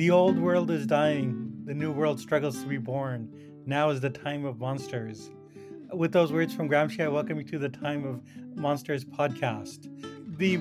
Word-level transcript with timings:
The 0.00 0.10
old 0.10 0.38
world 0.38 0.70
is 0.70 0.86
dying. 0.86 1.52
The 1.66 1.74
new 1.74 1.92
world 1.92 2.18
struggles 2.18 2.62
to 2.62 2.66
be 2.66 2.78
born. 2.78 3.30
Now 3.66 3.90
is 3.90 4.00
the 4.00 4.08
time 4.08 4.46
of 4.46 4.58
monsters. 4.58 5.30
With 5.92 6.10
those 6.10 6.32
words 6.32 6.54
from 6.54 6.70
Gramsci, 6.70 7.04
I 7.04 7.08
welcome 7.08 7.36
you 7.36 7.44
to 7.44 7.58
the 7.58 7.68
Time 7.68 8.06
of 8.06 8.22
Monsters 8.56 9.04
podcast. 9.04 9.90
The 10.38 10.58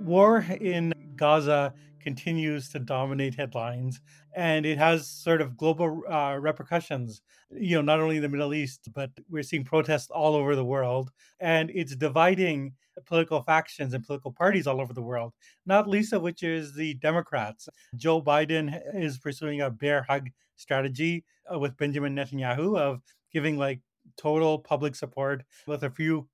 war 0.00 0.44
in 0.60 0.92
Gaza 1.14 1.72
continues 2.00 2.68
to 2.70 2.80
dominate 2.80 3.36
headlines, 3.36 4.00
and 4.34 4.66
it 4.66 4.76
has 4.78 5.06
sort 5.06 5.40
of 5.40 5.56
global 5.56 6.02
uh, 6.10 6.36
repercussions. 6.40 7.22
You 7.52 7.76
know, 7.76 7.82
not 7.82 8.00
only 8.00 8.16
in 8.16 8.22
the 8.22 8.28
Middle 8.28 8.54
East, 8.54 8.88
but 8.92 9.12
we're 9.28 9.44
seeing 9.44 9.62
protests 9.62 10.10
all 10.10 10.34
over 10.34 10.56
the 10.56 10.64
world, 10.64 11.12
and 11.38 11.70
it's 11.72 11.94
dividing 11.94 12.72
political 13.06 13.42
factions 13.42 13.94
and 13.94 14.04
political 14.04 14.32
parties 14.32 14.66
all 14.66 14.80
over 14.80 14.92
the 14.92 15.02
world, 15.02 15.32
not 15.66 15.88
least 15.88 16.12
of 16.12 16.22
which 16.22 16.42
is 16.42 16.74
the 16.74 16.94
Democrats. 16.94 17.68
Joe 17.96 18.22
Biden 18.22 18.80
is 18.94 19.18
pursuing 19.18 19.60
a 19.60 19.70
bear 19.70 20.04
hug 20.08 20.28
strategy 20.56 21.24
uh, 21.52 21.58
with 21.58 21.76
Benjamin 21.76 22.14
Netanyahu 22.14 22.78
of 22.78 23.00
giving 23.32 23.56
like 23.58 23.80
total 24.16 24.58
public 24.58 24.94
support 24.94 25.42
with 25.66 25.84
a 25.84 25.90
few 25.90 26.28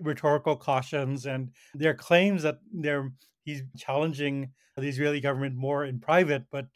rhetorical 0.00 0.56
cautions 0.56 1.26
and 1.26 1.50
their 1.74 1.94
claims 1.94 2.42
that 2.42 2.58
they're 2.72 3.12
he's 3.44 3.62
challenging 3.76 4.50
the 4.76 4.88
Israeli 4.88 5.20
government 5.20 5.56
more 5.56 5.86
in 5.86 5.98
private, 5.98 6.44
but 6.52 6.66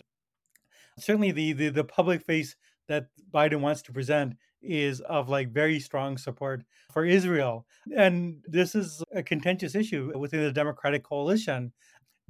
certainly 0.98 1.30
the, 1.30 1.52
the 1.52 1.68
the 1.68 1.84
public 1.84 2.22
face 2.22 2.56
that 2.88 3.06
Biden 3.32 3.60
wants 3.60 3.82
to 3.82 3.92
present 3.92 4.34
is 4.62 5.00
of 5.02 5.28
like 5.28 5.50
very 5.52 5.80
strong 5.80 6.16
support 6.16 6.62
for 6.92 7.04
Israel. 7.04 7.66
And 7.96 8.42
this 8.46 8.74
is 8.74 9.02
a 9.14 9.22
contentious 9.22 9.74
issue 9.74 10.12
within 10.16 10.42
the 10.42 10.52
Democratic 10.52 11.04
coalition. 11.04 11.72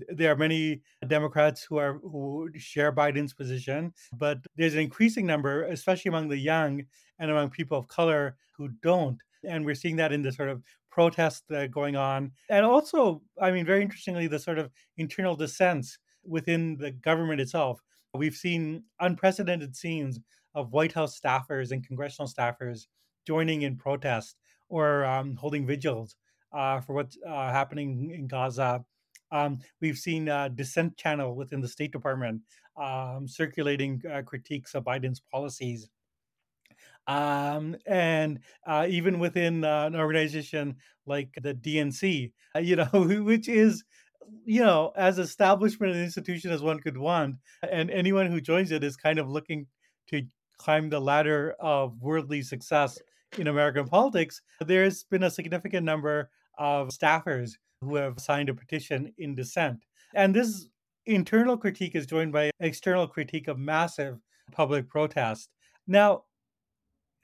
There 0.08 0.33
are 0.33 0.36
many 0.36 0.83
Democrats 1.06 1.62
who 1.62 1.77
are 1.77 1.98
who 1.98 2.48
share 2.56 2.92
Biden's 2.92 3.34
position, 3.34 3.92
but 4.16 4.38
there's 4.56 4.75
an 4.75 4.80
increasing 4.80 5.27
number, 5.27 5.64
especially 5.64 6.08
among 6.08 6.28
the 6.28 6.38
young 6.38 6.83
and 7.19 7.30
among 7.30 7.50
people 7.50 7.78
of 7.78 7.88
color, 7.88 8.36
who 8.56 8.69
don't. 8.83 9.19
And 9.48 9.64
we're 9.64 9.75
seeing 9.75 9.97
that 9.97 10.12
in 10.12 10.22
the 10.22 10.33
sort 10.33 10.48
of 10.48 10.62
protests 10.91 11.42
that 11.48 11.62
are 11.62 11.69
going 11.69 11.97
on. 11.97 12.33
And 12.48 12.64
also, 12.64 13.22
I 13.41 13.50
mean, 13.50 13.66
very 13.66 13.83
interestingly, 13.83 14.27
the 14.27 14.38
sort 14.38 14.58
of 14.58 14.70
internal 14.97 15.36
dissents 15.36 15.98
within 16.25 16.77
the 16.78 16.91
government 16.91 17.41
itself. 17.41 17.80
We've 18.14 18.34
seen 18.34 18.84
unprecedented 19.00 19.75
scenes 19.75 20.20
of 20.55 20.72
White 20.72 20.92
House 20.92 21.19
staffers 21.19 21.70
and 21.70 21.86
congressional 21.86 22.28
staffers 22.28 22.87
joining 23.26 23.62
in 23.62 23.76
protest 23.76 24.37
or 24.69 25.04
um, 25.04 25.37
holding 25.37 25.66
vigils 25.66 26.16
uh, 26.53 26.81
for 26.81 26.94
what's 26.94 27.19
uh, 27.26 27.50
happening 27.50 28.10
in 28.15 28.26
Gaza. 28.26 28.84
Um, 29.31 29.59
we've 29.81 29.97
seen 29.97 30.28
a 30.28 30.50
dissent 30.50 30.97
channel 30.97 31.34
within 31.34 31.60
the 31.60 31.69
State 31.69 31.93
Department 31.93 32.43
um, 32.81 33.26
circulating 33.26 34.03
uh, 34.10 34.22
critiques 34.22 34.75
of 34.75 34.84
Biden's 34.84 35.21
policies. 35.32 35.88
Um, 37.06 37.76
and 37.87 38.41
uh, 38.66 38.87
even 38.88 39.19
within 39.19 39.65
uh, 39.65 39.87
an 39.87 39.97
organization 39.97 40.76
like 41.06 41.31
the 41.43 41.55
DNC, 41.55 42.32
uh, 42.55 42.60
you 42.60 42.76
know, 42.76 42.88
which 42.93 43.49
is 43.49 43.84
you 44.44 44.60
know, 44.60 44.93
as 44.97 45.19
establishment 45.19 45.93
and 45.93 46.03
institution 46.03 46.50
as 46.50 46.62
one 46.62 46.81
could 46.81 46.97
want, 46.97 47.37
and 47.71 47.91
anyone 47.91 48.26
who 48.26 48.41
joins 48.41 48.71
it 48.71 48.82
is 48.82 48.97
kind 48.97 49.19
of 49.19 49.28
looking 49.28 49.66
to 50.09 50.22
climb 50.62 50.89
the 50.89 51.00
ladder 51.00 51.55
of 51.61 52.00
worldly 52.00 52.43
success 52.43 52.99
in 53.39 53.49
American 53.49 53.89
politics, 53.89 54.41
there's 54.61 55.05
been 55.05 55.25
a 55.25 55.31
significant 55.31 55.84
number 55.84 56.31
of 56.59 56.89
staffers 56.89 57.53
who 57.81 57.97
have 57.97 58.21
signed 58.21 58.49
a 58.49 58.55
petition 58.55 59.12
in 59.19 59.34
dissent. 59.34 59.78
And 60.15 60.34
this 60.34 60.69
internal 61.06 61.56
critique 61.56 61.97
is 61.97 62.06
joined 62.06 62.33
by 62.33 62.50
external 62.61 63.09
critique 63.09 63.49
of 63.49 63.59
massive 63.59 64.19
public 64.53 64.89
protest. 64.89 65.49
Now, 65.87 66.25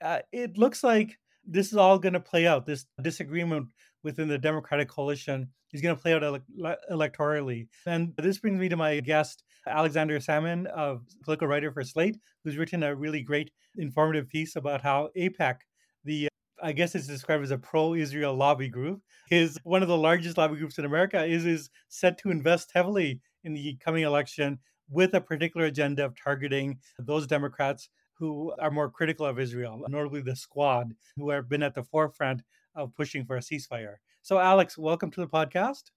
uh, 0.01 0.19
it 0.31 0.57
looks 0.57 0.83
like 0.83 1.17
this 1.45 1.67
is 1.67 1.77
all 1.77 1.99
going 1.99 2.13
to 2.13 2.19
play 2.19 2.45
out. 2.45 2.65
This 2.65 2.85
disagreement 3.01 3.67
within 4.03 4.27
the 4.27 4.37
Democratic 4.37 4.89
coalition 4.89 5.47
is 5.73 5.81
going 5.81 5.95
to 5.95 6.01
play 6.01 6.13
out 6.13 6.23
ele- 6.23 6.75
electorally. 6.91 7.67
And 7.85 8.13
this 8.17 8.39
brings 8.39 8.59
me 8.59 8.69
to 8.69 8.77
my 8.77 8.99
guest, 8.99 9.43
Alexander 9.67 10.19
Sammon, 10.19 10.67
a 10.73 10.97
political 11.23 11.47
writer 11.47 11.71
for 11.71 11.83
Slate, 11.83 12.17
who's 12.43 12.57
written 12.57 12.83
a 12.83 12.95
really 12.95 13.21
great 13.21 13.51
informative 13.77 14.27
piece 14.29 14.55
about 14.55 14.81
how 14.81 15.09
AIPAC, 15.17 15.57
the 16.03 16.27
I 16.61 16.73
guess 16.73 16.93
it's 16.93 17.07
described 17.07 17.43
as 17.43 17.51
a 17.51 17.57
pro-Israel 17.57 18.35
lobby 18.35 18.67
group, 18.67 19.01
is 19.31 19.57
one 19.63 19.81
of 19.81 19.87
the 19.87 19.97
largest 19.97 20.37
lobby 20.37 20.57
groups 20.57 20.77
in 20.77 20.85
America, 20.85 21.23
is 21.23 21.45
is 21.45 21.69
set 21.87 22.17
to 22.19 22.31
invest 22.31 22.71
heavily 22.73 23.21
in 23.43 23.53
the 23.53 23.77
coming 23.79 24.03
election 24.03 24.59
with 24.89 25.13
a 25.13 25.21
particular 25.21 25.67
agenda 25.67 26.03
of 26.03 26.15
targeting 26.21 26.79
those 26.97 27.27
Democrats 27.27 27.89
who 28.13 28.53
are 28.59 28.71
more 28.71 28.89
critical 28.89 29.25
of 29.25 29.39
Israel, 29.39 29.85
notably 29.87 30.21
the 30.21 30.35
squad, 30.35 30.93
who 31.15 31.29
have 31.29 31.47
been 31.47 31.63
at 31.63 31.73
the 31.73 31.83
forefront 31.83 32.41
of 32.75 32.93
pushing 32.95 33.25
for 33.25 33.37
a 33.37 33.41
ceasefire. 33.41 33.95
So, 34.21 34.39
Alex, 34.39 34.77
welcome 34.77 35.11
to 35.11 35.21
the 35.21 35.27
podcast. 35.27 35.91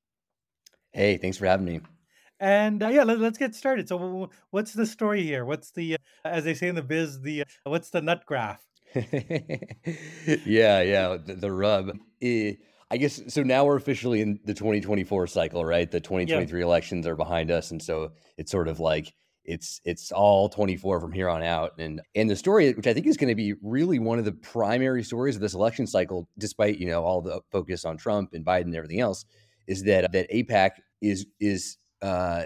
Hey, 0.92 1.16
thanks 1.16 1.36
for 1.36 1.46
having 1.46 1.66
me. 1.66 1.80
And 2.40 2.82
uh, 2.82 2.88
yeah, 2.88 3.04
let, 3.04 3.20
us 3.20 3.38
get 3.38 3.54
started. 3.54 3.88
So, 3.88 4.30
what's 4.50 4.72
the 4.72 4.86
story 4.86 5.22
here? 5.22 5.44
What's 5.44 5.70
the, 5.70 5.94
uh, 5.94 6.28
as 6.28 6.44
they 6.44 6.54
say 6.54 6.68
in 6.68 6.74
the 6.74 6.82
biz, 6.82 7.20
the 7.20 7.42
uh, 7.42 7.44
what's 7.64 7.90
the 7.90 8.02
nut 8.02 8.24
graph? 8.26 8.62
yeah, 8.94 10.82
yeah, 10.82 11.16
the, 11.24 11.36
the 11.38 11.50
rub. 11.50 11.92
Eh, 12.20 12.54
I 12.90 12.96
guess 12.98 13.22
so. 13.28 13.42
Now 13.42 13.64
we're 13.64 13.76
officially 13.76 14.20
in 14.20 14.38
the 14.44 14.52
2024 14.52 15.26
cycle, 15.28 15.64
right? 15.64 15.90
The 15.90 16.00
2023 16.00 16.60
yeah. 16.60 16.66
elections 16.66 17.06
are 17.06 17.16
behind 17.16 17.50
us, 17.50 17.70
and 17.70 17.80
so 17.80 18.12
it's 18.36 18.52
sort 18.52 18.68
of 18.68 18.80
like 18.80 19.14
it's 19.44 19.80
it's 19.84 20.12
all 20.12 20.48
24 20.48 21.00
from 21.00 21.12
here 21.12 21.28
on 21.28 21.42
out 21.42 21.72
and 21.78 22.00
and 22.14 22.30
the 22.30 22.36
story 22.36 22.72
which 22.74 22.86
i 22.86 22.94
think 22.94 23.06
is 23.06 23.16
going 23.16 23.28
to 23.28 23.34
be 23.34 23.54
really 23.62 23.98
one 23.98 24.18
of 24.18 24.24
the 24.24 24.32
primary 24.32 25.02
stories 25.02 25.34
of 25.34 25.40
this 25.40 25.54
election 25.54 25.86
cycle 25.86 26.28
despite 26.38 26.78
you 26.78 26.86
know 26.86 27.02
all 27.02 27.20
the 27.20 27.40
focus 27.50 27.84
on 27.84 27.96
trump 27.96 28.34
and 28.34 28.44
biden 28.44 28.62
and 28.62 28.76
everything 28.76 29.00
else 29.00 29.24
is 29.66 29.82
that 29.84 30.10
that 30.12 30.30
AIPAC 30.30 30.70
is 31.00 31.26
is 31.40 31.76
uh 32.02 32.44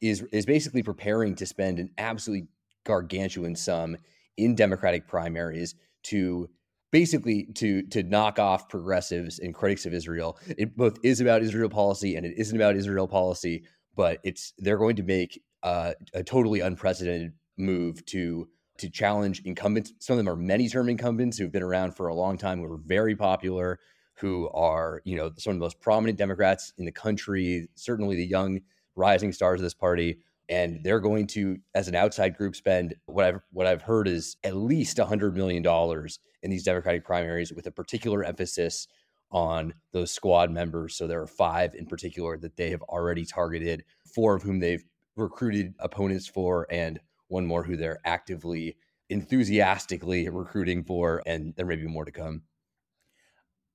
is 0.00 0.22
is 0.32 0.46
basically 0.46 0.82
preparing 0.82 1.34
to 1.34 1.46
spend 1.46 1.78
an 1.78 1.90
absolutely 1.98 2.48
gargantuan 2.84 3.54
sum 3.54 3.96
in 4.36 4.54
democratic 4.54 5.06
primaries 5.06 5.74
to 6.02 6.48
basically 6.92 7.44
to 7.54 7.82
to 7.82 8.02
knock 8.02 8.38
off 8.38 8.68
progressives 8.68 9.38
and 9.38 9.54
critics 9.54 9.86
of 9.86 9.94
israel. 9.94 10.38
It 10.46 10.76
both 10.76 10.98
is 11.02 11.20
about 11.20 11.42
israel 11.42 11.70
policy 11.70 12.16
and 12.16 12.26
it 12.26 12.34
isn't 12.36 12.56
about 12.56 12.76
israel 12.76 13.08
policy 13.08 13.64
but 13.96 14.18
it's 14.24 14.52
they're 14.58 14.78
going 14.78 14.96
to 14.96 15.02
make 15.02 15.42
uh, 15.66 15.94
a 16.14 16.22
totally 16.22 16.60
unprecedented 16.60 17.32
move 17.58 18.04
to 18.06 18.48
to 18.78 18.88
challenge 18.88 19.42
incumbents. 19.44 19.92
Some 19.98 20.14
of 20.14 20.18
them 20.18 20.28
are 20.32 20.36
many 20.36 20.68
term 20.68 20.88
incumbents 20.88 21.36
who've 21.36 21.50
been 21.50 21.62
around 21.62 21.96
for 21.96 22.06
a 22.06 22.14
long 22.14 22.38
time, 22.38 22.58
who 22.58 22.72
are 22.72 22.78
very 22.78 23.16
popular, 23.16 23.80
who 24.14 24.48
are 24.50 25.02
you 25.04 25.16
know 25.16 25.32
some 25.36 25.50
of 25.50 25.56
the 25.56 25.64
most 25.64 25.80
prominent 25.80 26.18
Democrats 26.18 26.72
in 26.78 26.84
the 26.84 26.92
country. 26.92 27.68
Certainly, 27.74 28.14
the 28.14 28.26
young 28.26 28.60
rising 28.94 29.32
stars 29.32 29.60
of 29.60 29.64
this 29.64 29.74
party. 29.74 30.20
And 30.48 30.78
they're 30.84 31.00
going 31.00 31.26
to, 31.28 31.56
as 31.74 31.88
an 31.88 31.96
outside 31.96 32.36
group, 32.36 32.54
spend 32.54 32.94
what 33.06 33.24
I've 33.24 33.40
what 33.50 33.66
I've 33.66 33.82
heard 33.82 34.06
is 34.06 34.36
at 34.44 34.54
least 34.54 34.98
hundred 34.98 35.34
million 35.34 35.64
dollars 35.64 36.20
in 36.44 36.50
these 36.52 36.62
Democratic 36.62 37.04
primaries, 37.04 37.52
with 37.52 37.66
a 37.66 37.72
particular 37.72 38.22
emphasis 38.22 38.86
on 39.32 39.74
those 39.92 40.12
squad 40.12 40.52
members. 40.52 40.94
So 40.96 41.08
there 41.08 41.20
are 41.20 41.26
five 41.26 41.74
in 41.74 41.86
particular 41.86 42.38
that 42.38 42.56
they 42.56 42.70
have 42.70 42.82
already 42.82 43.24
targeted, 43.24 43.82
four 44.14 44.36
of 44.36 44.44
whom 44.44 44.60
they've 44.60 44.84
recruited 45.16 45.74
opponents 45.78 46.26
for, 46.26 46.66
and 46.70 47.00
one 47.28 47.46
more 47.46 47.64
who 47.64 47.76
they're 47.76 48.00
actively, 48.04 48.76
enthusiastically 49.08 50.28
recruiting 50.28 50.84
for, 50.84 51.22
and 51.26 51.54
there 51.56 51.66
may 51.66 51.76
be 51.76 51.86
more 51.86 52.04
to 52.04 52.12
come. 52.12 52.42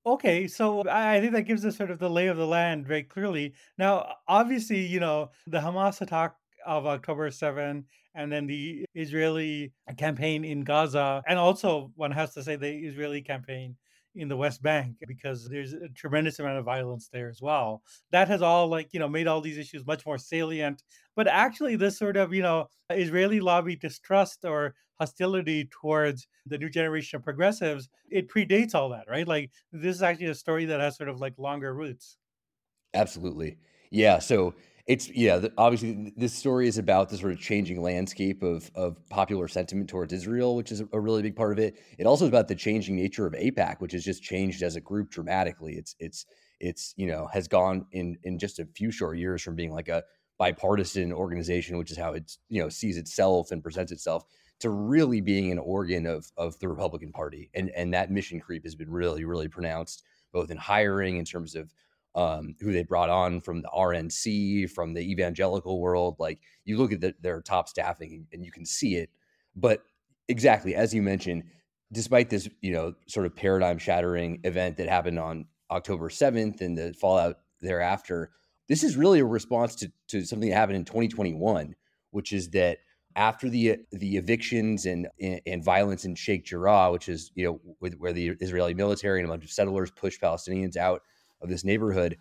Okay, 0.05 0.47
so 0.47 0.83
I 0.89 1.19
think 1.19 1.33
that 1.33 1.43
gives 1.43 1.63
us 1.63 1.77
sort 1.77 1.91
of 1.91 1.99
the 1.99 2.09
lay 2.09 2.27
of 2.27 2.37
the 2.37 2.47
land 2.47 2.87
very 2.87 3.03
clearly. 3.03 3.53
Now, 3.77 4.15
obviously, 4.27 4.79
you 4.79 4.99
know, 4.99 5.29
the 5.45 5.59
Hamas 5.59 6.01
attack 6.01 6.35
of 6.65 6.87
October 6.87 7.29
7 7.29 7.85
and 8.15 8.31
then 8.31 8.47
the 8.47 8.85
Israeli 8.95 9.73
campaign 9.97 10.43
in 10.43 10.63
Gaza, 10.63 11.23
and 11.27 11.37
also 11.37 11.91
one 11.95 12.11
has 12.11 12.33
to 12.33 12.43
say 12.43 12.55
the 12.55 12.71
Israeli 12.71 13.21
campaign 13.21 13.77
in 14.15 14.27
the 14.27 14.37
West 14.37 14.61
Bank 14.61 14.97
because 15.07 15.47
there's 15.47 15.73
a 15.73 15.87
tremendous 15.89 16.39
amount 16.39 16.57
of 16.57 16.65
violence 16.65 17.09
there 17.11 17.29
as 17.29 17.41
well. 17.41 17.81
That 18.11 18.27
has 18.27 18.41
all 18.41 18.67
like, 18.67 18.93
you 18.93 18.99
know, 18.99 19.07
made 19.07 19.27
all 19.27 19.41
these 19.41 19.57
issues 19.57 19.85
much 19.85 20.05
more 20.05 20.17
salient. 20.17 20.83
But 21.15 21.27
actually 21.27 21.75
this 21.75 21.97
sort 21.97 22.17
of, 22.17 22.33
you 22.33 22.41
know, 22.41 22.67
Israeli 22.89 23.39
lobby 23.39 23.75
distrust 23.75 24.43
or 24.43 24.75
hostility 24.99 25.67
towards 25.71 26.27
the 26.45 26.57
new 26.57 26.69
generation 26.69 27.17
of 27.17 27.23
progressives, 27.23 27.89
it 28.09 28.29
predates 28.29 28.75
all 28.75 28.89
that, 28.89 29.05
right? 29.09 29.27
Like 29.27 29.51
this 29.71 29.95
is 29.95 30.03
actually 30.03 30.27
a 30.27 30.35
story 30.35 30.65
that 30.65 30.79
has 30.79 30.97
sort 30.97 31.09
of 31.09 31.19
like 31.19 31.37
longer 31.37 31.73
roots. 31.73 32.17
Absolutely. 32.93 33.57
Yeah, 33.89 34.19
so 34.19 34.53
it's 34.87 35.09
yeah, 35.09 35.45
obviously 35.57 36.13
this 36.17 36.33
story 36.33 36.67
is 36.67 36.77
about 36.77 37.09
the 37.09 37.17
sort 37.17 37.31
of 37.31 37.39
changing 37.39 37.81
landscape 37.81 38.43
of 38.43 38.69
of 38.75 38.97
popular 39.09 39.47
sentiment 39.47 39.89
towards 39.89 40.13
Israel, 40.13 40.55
which 40.55 40.71
is 40.71 40.81
a, 40.81 40.87
a 40.93 40.99
really 40.99 41.21
big 41.21 41.35
part 41.35 41.51
of 41.51 41.59
it. 41.59 41.75
It 41.97 42.05
also 42.05 42.25
is 42.25 42.29
about 42.29 42.47
the 42.47 42.55
changing 42.55 42.95
nature 42.95 43.25
of 43.25 43.33
AIPAC 43.33 43.79
which 43.79 43.93
has 43.93 44.03
just 44.03 44.23
changed 44.23 44.63
as 44.63 44.75
a 44.75 44.81
group 44.81 45.09
dramatically. 45.09 45.73
It's 45.73 45.95
it's 45.99 46.25
it's 46.59 46.93
you 46.97 47.07
know 47.07 47.27
has 47.31 47.47
gone 47.47 47.85
in 47.91 48.17
in 48.23 48.39
just 48.39 48.59
a 48.59 48.65
few 48.65 48.91
short 48.91 49.17
years 49.17 49.41
from 49.41 49.55
being 49.55 49.71
like 49.71 49.89
a 49.89 50.03
bipartisan 50.37 51.13
organization, 51.13 51.77
which 51.77 51.91
is 51.91 51.97
how 51.97 52.13
it's 52.13 52.39
you 52.49 52.61
know 52.61 52.69
sees 52.69 52.97
itself 52.97 53.51
and 53.51 53.63
presents 53.63 53.91
itself, 53.91 54.23
to 54.59 54.69
really 54.69 55.21
being 55.21 55.51
an 55.51 55.59
organ 55.59 56.05
of 56.05 56.31
of 56.37 56.57
the 56.59 56.67
Republican 56.67 57.11
Party, 57.11 57.49
and 57.53 57.69
and 57.75 57.93
that 57.93 58.11
mission 58.11 58.39
creep 58.39 58.63
has 58.63 58.75
been 58.75 58.89
really 58.89 59.25
really 59.25 59.47
pronounced 59.47 60.03
both 60.33 60.49
in 60.49 60.57
hiring 60.57 61.17
in 61.17 61.25
terms 61.25 61.55
of 61.55 61.73
um, 62.15 62.55
who 62.59 62.71
they 62.71 62.83
brought 62.83 63.09
on 63.09 63.41
from 63.41 63.61
the 63.61 63.69
RNC, 63.69 64.69
from 64.71 64.93
the 64.93 65.01
evangelical 65.01 65.79
world. 65.79 66.15
Like 66.19 66.39
you 66.65 66.77
look 66.77 66.91
at 66.91 67.01
the, 67.01 67.15
their 67.21 67.41
top 67.41 67.69
staffing 67.69 68.27
and 68.33 68.43
you 68.43 68.51
can 68.51 68.65
see 68.65 68.95
it. 68.95 69.09
But 69.55 69.83
exactly 70.27 70.75
as 70.75 70.93
you 70.93 71.01
mentioned, 71.01 71.43
despite 71.91 72.29
this, 72.29 72.49
you 72.61 72.73
know, 72.73 72.93
sort 73.07 73.25
of 73.25 73.35
paradigm 73.35 73.77
shattering 73.77 74.39
event 74.43 74.77
that 74.77 74.89
happened 74.89 75.19
on 75.19 75.45
October 75.69 76.09
7th 76.09 76.61
and 76.61 76.77
the 76.77 76.93
fallout 76.93 77.37
thereafter, 77.61 78.31
this 78.67 78.83
is 78.83 78.95
really 78.95 79.19
a 79.19 79.25
response 79.25 79.75
to, 79.75 79.91
to 80.07 80.23
something 80.23 80.49
that 80.49 80.55
happened 80.55 80.77
in 80.77 80.85
2021, 80.85 81.75
which 82.11 82.33
is 82.33 82.49
that 82.51 82.77
after 83.15 83.49
the 83.49 83.77
the 83.91 84.15
evictions 84.15 84.85
and, 84.85 85.07
and, 85.19 85.63
violence 85.63 86.05
in 86.05 86.15
Sheikh 86.15 86.45
Jarrah, 86.45 86.91
which 86.91 87.09
is 87.09 87.31
you 87.35 87.45
know 87.45 87.75
with, 87.81 87.95
where 87.95 88.13
the 88.13 88.29
Israeli 88.39 88.73
military 88.73 89.19
and 89.19 89.27
a 89.27 89.31
bunch 89.31 89.43
of 89.43 89.51
settlers 89.51 89.91
pushed 89.91 90.21
Palestinians 90.21 90.77
out 90.77 91.01
of 91.41 91.49
this 91.49 91.63
neighborhood, 91.63 92.17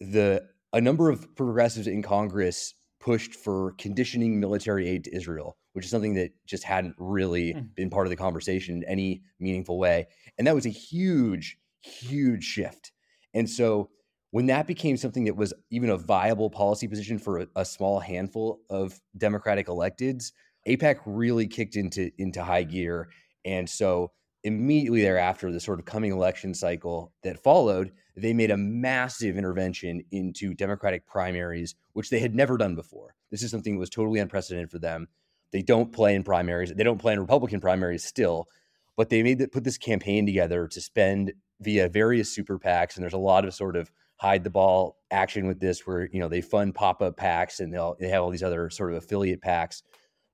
the 0.00 0.46
a 0.72 0.80
number 0.80 1.08
of 1.08 1.34
progressives 1.36 1.86
in 1.86 2.02
Congress 2.02 2.74
pushed 3.00 3.34
for 3.34 3.72
conditioning 3.78 4.40
military 4.40 4.88
aid 4.88 5.04
to 5.04 5.14
Israel, 5.14 5.56
which 5.74 5.84
is 5.84 5.90
something 5.90 6.14
that 6.14 6.30
just 6.46 6.64
hadn't 6.64 6.94
really 6.98 7.54
mm. 7.54 7.74
been 7.74 7.90
part 7.90 8.06
of 8.06 8.10
the 8.10 8.16
conversation 8.16 8.76
in 8.76 8.84
any 8.84 9.22
meaningful 9.38 9.78
way. 9.78 10.06
And 10.38 10.46
that 10.46 10.54
was 10.54 10.66
a 10.66 10.70
huge, 10.70 11.58
huge 11.82 12.42
shift. 12.42 12.92
And 13.34 13.48
so 13.48 13.90
when 14.30 14.46
that 14.46 14.66
became 14.66 14.96
something 14.96 15.24
that 15.24 15.36
was 15.36 15.54
even 15.70 15.90
a 15.90 15.96
viable 15.96 16.50
policy 16.50 16.88
position 16.88 17.18
for 17.18 17.40
a, 17.40 17.46
a 17.56 17.64
small 17.64 18.00
handful 18.00 18.60
of 18.70 18.98
Democratic 19.16 19.68
electeds, 19.68 20.32
AIPAC 20.66 21.00
really 21.04 21.46
kicked 21.46 21.76
into 21.76 22.10
into 22.18 22.42
high 22.42 22.64
gear. 22.64 23.10
And 23.44 23.68
so 23.68 24.10
immediately 24.42 25.02
thereafter, 25.02 25.52
the 25.52 25.60
sort 25.60 25.78
of 25.78 25.84
coming 25.84 26.10
election 26.10 26.54
cycle 26.54 27.12
that 27.22 27.42
followed, 27.42 27.92
they 28.16 28.32
made 28.32 28.50
a 28.50 28.56
massive 28.56 29.36
intervention 29.36 30.02
into 30.10 30.54
Democratic 30.54 31.06
primaries, 31.06 31.74
which 31.92 32.10
they 32.10 32.20
had 32.20 32.34
never 32.34 32.56
done 32.56 32.74
before. 32.74 33.14
This 33.30 33.42
is 33.42 33.50
something 33.50 33.74
that 33.74 33.80
was 33.80 33.90
totally 33.90 34.20
unprecedented 34.20 34.70
for 34.70 34.78
them. 34.78 35.08
They 35.50 35.62
don't 35.62 35.92
play 35.92 36.14
in 36.14 36.22
primaries. 36.22 36.72
They 36.72 36.84
don't 36.84 37.00
play 37.00 37.12
in 37.12 37.20
Republican 37.20 37.60
primaries 37.60 38.04
still, 38.04 38.48
but 38.96 39.08
they 39.08 39.22
made 39.22 39.38
the, 39.38 39.48
put 39.48 39.64
this 39.64 39.78
campaign 39.78 40.26
together 40.26 40.68
to 40.68 40.80
spend 40.80 41.32
via 41.60 41.88
various 41.88 42.32
super 42.32 42.58
PACs. 42.58 42.96
And 42.96 43.02
there's 43.02 43.12
a 43.12 43.18
lot 43.18 43.44
of 43.44 43.54
sort 43.54 43.76
of 43.76 43.90
hide 44.16 44.44
the 44.44 44.50
ball 44.50 44.96
action 45.10 45.46
with 45.46 45.60
this, 45.60 45.86
where 45.86 46.08
you 46.12 46.20
know 46.20 46.28
they 46.28 46.40
fund 46.40 46.74
pop 46.74 47.02
up 47.02 47.16
PACs 47.16 47.60
and 47.60 47.72
they'll 47.72 47.96
they 47.98 48.08
have 48.08 48.22
all 48.22 48.30
these 48.30 48.42
other 48.42 48.70
sort 48.70 48.90
of 48.90 48.96
affiliate 48.96 49.42
PACs. 49.42 49.82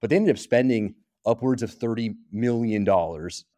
But 0.01 0.11
they 0.11 0.17
ended 0.17 0.35
up 0.35 0.39
spending 0.39 0.95
upwards 1.27 1.63
of 1.63 1.71
$30 1.71 2.15
million 2.33 2.87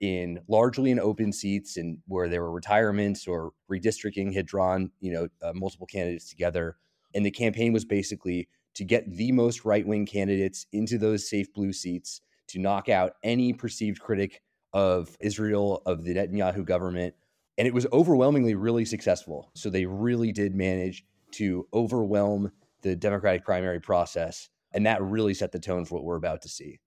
in 0.00 0.40
largely 0.48 0.90
in 0.90 0.98
open 0.98 1.32
seats 1.32 1.76
and 1.76 1.98
where 2.06 2.28
there 2.28 2.42
were 2.42 2.50
retirements 2.50 3.26
or 3.26 3.52
redistricting 3.70 4.34
had 4.34 4.46
drawn, 4.46 4.90
you 5.00 5.12
know, 5.12 5.28
uh, 5.42 5.52
multiple 5.54 5.86
candidates 5.86 6.28
together. 6.28 6.76
And 7.14 7.24
the 7.24 7.30
campaign 7.30 7.72
was 7.72 7.84
basically 7.84 8.48
to 8.74 8.84
get 8.84 9.10
the 9.10 9.32
most 9.32 9.64
right 9.64 9.86
wing 9.86 10.06
candidates 10.06 10.66
into 10.72 10.98
those 10.98 11.28
safe 11.28 11.52
blue 11.52 11.72
seats 11.72 12.20
to 12.48 12.58
knock 12.58 12.88
out 12.88 13.14
any 13.22 13.52
perceived 13.52 14.00
critic 14.00 14.42
of 14.72 15.16
Israel, 15.20 15.82
of 15.86 16.04
the 16.04 16.14
Netanyahu 16.14 16.64
government. 16.64 17.14
And 17.58 17.68
it 17.68 17.74
was 17.74 17.86
overwhelmingly 17.92 18.54
really 18.54 18.84
successful. 18.84 19.50
So 19.54 19.70
they 19.70 19.86
really 19.86 20.32
did 20.32 20.54
manage 20.54 21.04
to 21.32 21.66
overwhelm 21.72 22.50
the 22.80 22.96
Democratic 22.96 23.44
primary 23.44 23.80
process. 23.80 24.48
And 24.74 24.86
that 24.86 25.02
really 25.02 25.34
set 25.34 25.52
the 25.52 25.58
tone 25.58 25.84
for 25.84 25.96
what 25.96 26.04
we're 26.04 26.16
about 26.16 26.42
to 26.42 26.48
see. 26.48 26.78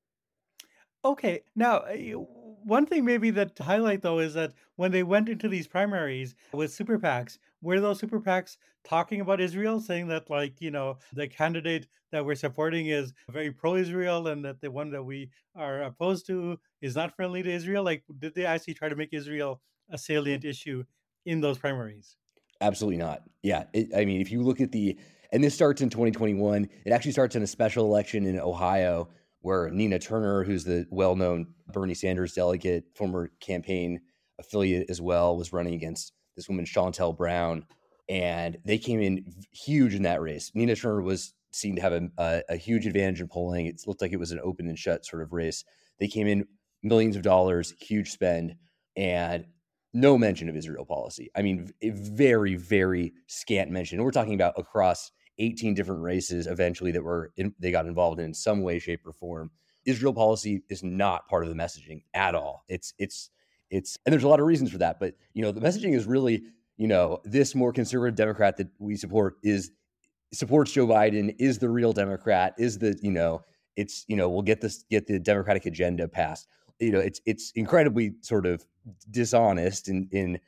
Okay. 1.06 1.42
Now, 1.56 1.78
uh, 1.78 1.96
one 2.64 2.88
thing 2.88 3.06
maybe 3.06 3.30
that 3.30 3.56
to 3.58 3.64
highlight 3.64 4.02
though 4.02 4.18
is 4.18 4.34
that 4.34 4.54
when 4.76 4.92
they 4.92 5.04
went 5.04 5.30
into 5.30 5.48
these 5.48 5.68
primaries 5.68 6.34
with 6.52 6.74
super 6.74 6.98
PACs, 6.98 7.38
were 7.62 7.80
those 7.80 8.00
super 8.00 8.20
PACs 8.20 8.58
talking 8.84 9.22
about 9.22 9.40
Israel, 9.40 9.80
saying 9.80 10.08
that 10.08 10.32
like 10.32 10.60
you 10.60 10.72
know 10.72 10.98
the 11.14 11.28
candidate 11.28 11.88
that 12.12 12.26
we're 12.26 12.36
supporting 12.36 12.88
is 12.88 13.14
very 13.30 13.52
pro-Israel 13.52 14.28
and 14.28 14.44
that 14.44 14.62
the 14.62 14.72
one 14.72 14.90
that 14.90 15.04
we 15.04 15.30
are 15.56 15.84
opposed 15.84 16.26
to 16.26 16.60
is 16.82 16.96
not 16.96 17.16
friendly 17.16 17.44
to 17.44 17.52
Israel? 17.52 17.84
Like, 17.84 18.04
did 18.18 18.34
they 18.34 18.46
actually 18.46 18.74
try 18.74 18.90
to 18.90 18.96
make 18.96 19.14
Israel 19.14 19.62
a 19.92 19.98
salient 20.00 20.44
issue 20.44 20.84
in 21.26 21.40
those 21.40 21.60
primaries? 21.60 22.18
Absolutely 22.62 22.98
not. 22.98 23.22
Yeah, 23.44 23.66
it, 23.74 23.90
I 23.96 24.06
mean, 24.06 24.22
if 24.22 24.32
you 24.32 24.42
look 24.42 24.60
at 24.60 24.72
the 24.72 24.98
and 25.32 25.44
this 25.44 25.54
starts 25.54 25.82
in 25.82 25.90
2021, 25.92 26.68
it 26.86 26.92
actually 26.92 27.12
starts 27.12 27.36
in 27.36 27.44
a 27.44 27.48
special 27.48 27.86
election 27.86 28.26
in 28.26 28.40
Ohio 28.40 29.10
where 29.46 29.70
Nina 29.70 30.00
Turner, 30.00 30.44
who's 30.44 30.64
the 30.64 30.88
well 30.90 31.16
known 31.16 31.46
Bernie 31.72 31.94
Sanders 31.94 32.34
delegate, 32.34 32.86
former 32.96 33.30
campaign 33.40 34.02
affiliate 34.40 34.90
as 34.90 35.00
well, 35.00 35.38
was 35.38 35.54
running 35.54 35.76
against 35.76 36.14
this 36.36 36.50
woman, 36.50 36.66
Shontel 36.66 37.16
Brown. 37.16 37.68
And 38.10 38.58
they 38.66 38.80
came 38.80 39.00
in 39.00 39.24
huge 39.52 39.94
in 39.94 40.02
that 40.02 40.20
race. 40.20 40.52
Nina 40.56 40.76
Turner 40.76 41.04
was 41.04 41.36
seen 41.52 41.76
to 41.76 41.82
have 41.84 41.94
a, 41.94 42.10
a, 42.18 42.42
a 42.50 42.56
huge 42.56 42.88
advantage 42.88 43.22
in 43.22 43.28
polling. 43.28 43.68
It 43.68 43.84
looked 43.86 44.02
like 44.02 44.14
it 44.14 44.20
was 44.20 44.32
an 44.32 44.40
open 44.44 44.68
and 44.68 44.80
shut 44.80 45.06
sort 45.06 45.22
of 45.22 45.32
race. 45.32 45.64
They 46.00 46.08
came 46.08 46.26
in 46.26 46.48
millions 46.82 47.16
of 47.16 47.22
dollars, 47.22 47.72
huge 47.80 48.10
spend, 48.10 48.56
and 48.98 49.46
no 49.94 50.18
mention 50.18 50.50
of 50.50 50.56
Israel 50.56 50.86
policy. 50.86 51.30
I 51.36 51.44
mean, 51.44 51.70
very, 51.84 52.56
very 52.56 53.14
scant 53.28 53.70
mention. 53.70 54.04
We're 54.04 54.10
talking 54.10 54.34
about 54.34 54.56
across 54.58 55.12
18 55.40 55.74
different 55.74 56.02
races 56.02 56.48
eventually 56.48 56.92
that 56.92 57.04
were 57.04 57.32
in, 57.38 57.54
they 57.60 57.72
got 57.72 57.86
involved 57.86 58.20
in, 58.20 58.26
in 58.26 58.34
some 58.34 58.62
way, 58.62 58.80
shape, 58.80 59.06
or 59.06 59.14
form. 59.14 59.52
Israel 59.86 60.14
policy 60.14 60.64
is 60.70 60.84
not 60.84 61.28
part 61.28 61.44
of 61.44 61.50
the 61.50 61.56
messaging 61.56 62.04
at 62.14 62.36
all. 62.36 62.64
It's 62.68 62.94
it's 62.98 63.30
it's 63.70 63.98
and 64.06 64.14
there's 64.14 64.24
a 64.24 64.28
lot 64.28 64.40
of 64.40 64.46
reasons 64.46 64.72
for 64.72 64.78
that, 64.80 65.00
but 65.00 65.16
you 65.34 65.42
know 65.42 65.52
the 65.52 65.62
messaging 65.62 65.96
is 65.96 66.06
really 66.06 66.44
you 66.78 66.88
know 66.88 67.22
this 67.24 67.56
more 67.56 67.72
conservative 67.72 68.16
Democrat 68.16 68.58
that 68.58 68.68
we 68.80 68.96
support 68.96 69.38
is 69.44 69.72
supports 70.34 70.72
Joe 70.72 70.88
Biden 70.88 71.36
is 71.40 71.60
the 71.60 71.70
real 71.70 71.94
Democrat 71.94 72.56
is 72.58 72.78
the 72.80 72.98
you 73.02 73.12
know 73.12 73.44
it's 73.76 74.06
you 74.08 74.16
know 74.16 74.30
we'll 74.30 74.42
get 74.42 74.62
this 74.62 74.86
get 74.90 75.08
the 75.08 75.20
Democratic 75.20 75.66
agenda 75.66 76.08
passed. 76.08 76.48
You 76.80 76.92
know 76.92 77.00
it's 77.00 77.22
it's 77.26 77.52
incredibly 77.56 78.14
sort 78.22 78.46
of 78.46 78.66
dishonest 79.12 79.88
in 79.88 80.08
in 80.12 80.40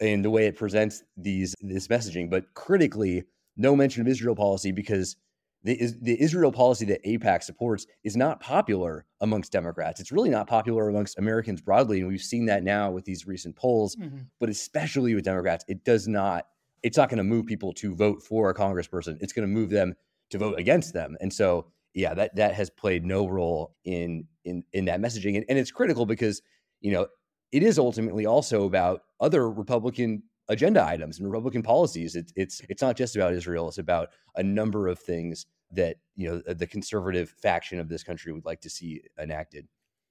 in 0.00 0.22
the 0.22 0.30
way 0.30 0.46
it 0.46 0.56
presents 0.56 1.02
these 1.16 1.54
this 1.60 1.88
messaging, 1.88 2.28
but 2.28 2.52
critically 2.54 3.24
no 3.56 3.76
mention 3.76 4.02
of 4.02 4.08
Israel 4.08 4.34
policy 4.34 4.72
because 4.72 5.16
the, 5.64 5.92
the 6.00 6.20
Israel 6.20 6.50
policy 6.50 6.84
that 6.86 7.04
AIPAC 7.04 7.42
supports 7.42 7.86
is 8.02 8.16
not 8.16 8.40
popular 8.40 9.04
amongst 9.20 9.52
Democrats. 9.52 10.00
It's 10.00 10.10
really 10.10 10.30
not 10.30 10.46
popular 10.46 10.88
amongst 10.88 11.18
Americans 11.18 11.60
broadly. 11.60 12.00
And 12.00 12.08
we've 12.08 12.20
seen 12.20 12.46
that 12.46 12.64
now 12.64 12.90
with 12.90 13.04
these 13.04 13.26
recent 13.26 13.54
polls, 13.54 13.94
mm-hmm. 13.94 14.18
but 14.40 14.48
especially 14.48 15.14
with 15.14 15.24
Democrats, 15.24 15.64
it 15.68 15.84
does 15.84 16.08
not, 16.08 16.46
it's 16.82 16.96
not 16.96 17.08
going 17.08 17.18
to 17.18 17.24
move 17.24 17.46
people 17.46 17.72
to 17.74 17.94
vote 17.94 18.22
for 18.22 18.50
a 18.50 18.54
congressperson. 18.54 19.18
It's 19.20 19.32
going 19.32 19.48
to 19.48 19.54
move 19.54 19.70
them 19.70 19.94
to 20.30 20.38
vote 20.38 20.58
against 20.58 20.94
them. 20.94 21.16
And 21.20 21.32
so, 21.32 21.66
yeah, 21.94 22.14
that, 22.14 22.34
that 22.36 22.54
has 22.54 22.70
played 22.70 23.04
no 23.04 23.28
role 23.28 23.76
in, 23.84 24.26
in, 24.44 24.64
in 24.72 24.86
that 24.86 25.00
messaging. 25.00 25.36
And, 25.36 25.44
and 25.48 25.58
it's 25.58 25.70
critical 25.70 26.06
because, 26.06 26.42
you 26.80 26.90
know, 26.90 27.06
it 27.52 27.62
is 27.62 27.78
ultimately 27.78 28.26
also 28.26 28.64
about 28.64 29.02
other 29.20 29.48
Republican 29.48 30.24
agenda 30.48 30.84
items 30.84 31.18
and 31.18 31.26
Republican 31.26 31.62
policies. 31.62 32.16
It's 32.16 32.32
it's 32.36 32.60
it's 32.68 32.82
not 32.82 32.96
just 32.96 33.16
about 33.16 33.34
Israel. 33.34 33.68
It's 33.68 33.78
about 33.78 34.10
a 34.36 34.42
number 34.42 34.88
of 34.88 34.98
things 34.98 35.46
that 35.72 35.96
you 36.16 36.28
know 36.28 36.54
the 36.54 36.66
conservative 36.66 37.30
faction 37.30 37.78
of 37.78 37.88
this 37.88 38.02
country 38.02 38.32
would 38.32 38.44
like 38.44 38.60
to 38.62 38.70
see 38.70 39.02
enacted. 39.18 39.66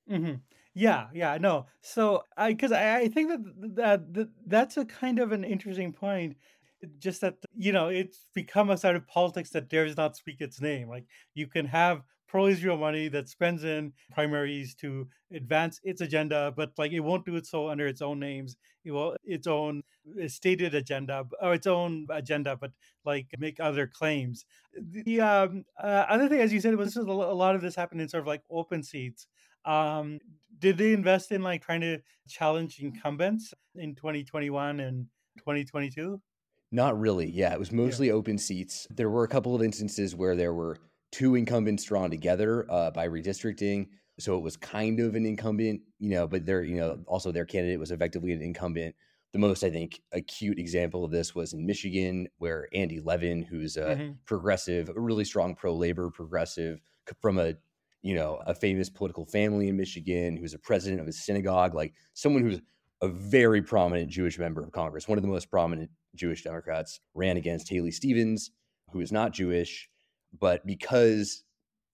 Mm-hmm. 0.10 0.36
Yeah, 0.74 1.08
yeah, 1.14 1.38
no. 1.40 1.68
So 1.82 2.24
I 2.38 2.54
because 2.54 2.72
I, 2.72 3.00
I 3.00 3.08
think 3.08 3.30
that, 3.30 3.76
that 3.76 4.14
that 4.14 4.30
that's 4.48 4.78
a 4.78 4.86
kind 4.86 5.20
of 5.20 5.32
an 5.32 5.44
interesting 5.44 5.94
point. 5.94 6.38
Just 6.98 7.22
that 7.22 7.36
you 7.54 7.72
know 7.72 7.90
it's 7.90 8.26
become 8.34 8.70
a 8.70 8.78
side 8.78 8.96
of 8.96 9.08
politics 9.08 9.52
that 9.52 9.70
dares 9.70 9.98
not 9.98 10.16
speak 10.16 10.42
its 10.42 10.62
name. 10.62 10.90
Like 10.90 11.06
you 11.36 11.48
can 11.48 11.66
have 11.68 12.02
pro-Israel 12.32 12.78
money 12.78 13.10
that 13.10 13.28
spends 13.28 13.66
in 13.66 13.92
primaries 14.14 14.74
to 14.74 15.06
advance 15.34 15.82
its 15.84 16.00
agenda, 16.00 16.54
but 16.56 16.72
like 16.78 16.94
it 16.94 17.02
won't 17.02 17.26
do 17.26 17.36
it 17.36 17.46
so 17.46 17.68
under 17.68 17.86
its 17.86 18.02
own 18.02 18.20
names. 18.22 18.56
It 18.86 18.92
will 18.92 19.18
its 19.26 19.48
own 19.48 19.84
uh, 20.24 20.30
stated 20.30 20.74
agenda 20.74 21.26
or 21.42 21.54
its 21.54 21.68
own 21.68 22.08
agenda, 22.10 22.56
but 22.56 22.72
like 23.04 23.28
make 23.38 23.60
other 23.60 23.86
claims. 23.86 24.46
The 24.74 25.20
um, 25.20 25.66
uh, 25.78 26.06
other 26.08 26.30
thing, 26.30 26.40
as 26.40 26.54
you 26.54 26.62
said, 26.62 26.76
was 26.78 26.96
a 26.96 27.02
lot 27.04 27.56
of 27.56 27.62
this 27.62 27.76
happened 27.76 28.00
in 28.00 28.08
sort 28.08 28.22
of 28.22 28.28
like 28.28 28.44
open 28.50 28.82
seats. 28.82 29.28
Um, 29.66 30.20
did 30.58 30.78
they 30.78 30.94
invest 30.94 31.34
in 31.34 31.42
like 31.42 31.62
trying 31.64 31.82
to 31.82 32.00
challenge 32.30 32.80
incumbents 32.80 33.54
in 33.76 33.94
2021 33.94 34.80
and 34.80 35.08
2022? 35.40 36.22
Not 36.72 36.98
really. 36.98 37.30
Yeah, 37.30 37.52
it 37.52 37.60
was 37.60 37.74
mostly 37.74 38.08
yeah. 38.08 38.14
open 38.14 38.38
seats. 38.38 38.88
There 38.90 39.10
were 39.10 39.26
a 39.26 39.28
couple 39.28 39.54
of 39.54 39.62
instances 39.62 40.16
where 40.16 40.38
there 40.38 40.54
were 40.54 40.78
two 41.12 41.36
incumbents 41.36 41.84
drawn 41.84 42.10
together 42.10 42.65
uh, 42.70 42.91
by 42.91 43.08
redistricting. 43.08 43.88
So 44.20 44.38
it 44.38 44.41
was 44.41 44.58
kind 44.58 45.00
of 45.00 45.15
an 45.15 45.25
incumbent, 45.25 45.82
you 46.00 46.10
know, 46.10 46.27
but 46.27 46.46
their, 46.46 46.63
you 46.63 46.77
know, 46.77 47.00
also 47.08 47.32
their 47.32 47.46
candidate 47.46 47.80
was 47.80 47.91
effectively 47.91 48.32
an 48.34 48.41
incumbent. 48.41 48.96
The 49.34 49.39
most, 49.39 49.63
I 49.63 49.70
think, 49.70 50.01
acute 50.12 50.60
example 50.60 51.06
of 51.06 51.12
this 51.12 51.34
was 51.34 51.53
in 51.53 51.65
Michigan, 51.65 52.27
where 52.38 52.68
Andy 52.74 53.00
Levin, 53.00 53.41
who's 53.41 53.77
a 53.77 53.82
mm-hmm. 53.82 54.12
progressive, 54.25 54.89
a 54.89 55.00
really 55.00 55.24
strong 55.24 55.56
pro 55.56 55.74
labor 55.74 56.10
progressive 56.10 56.82
from 57.22 57.39
a 57.39 57.56
you 58.01 58.15
know, 58.15 58.41
a 58.48 58.56
famous 58.56 58.89
political 58.89 59.25
family 59.25 59.68
in 59.68 59.77
Michigan 59.77 60.36
who's 60.36 60.53
a 60.53 60.60
president 60.60 61.01
of 61.01 61.08
a 61.08 61.12
synagogue, 61.12 61.75
like 61.75 61.94
someone 62.13 62.41
who's 62.44 62.60
a 63.01 63.08
very 63.08 63.62
prominent 63.62 64.10
Jewish 64.10 64.39
member 64.39 64.63
of 64.63 64.72
Congress, 64.72 65.08
one 65.08 65.18
of 65.18 65.22
the 65.22 65.27
most 65.27 65.50
prominent 65.50 65.89
Jewish 66.15 66.44
Democrats, 66.44 67.00
ran 67.13 67.38
against 67.38 67.70
Haley 67.70 67.91
Stevens, 67.91 68.51
who 68.91 69.01
is 69.01 69.12
not 69.12 69.34
Jewish, 69.34 69.89
but 70.40 70.66
because 70.66 71.44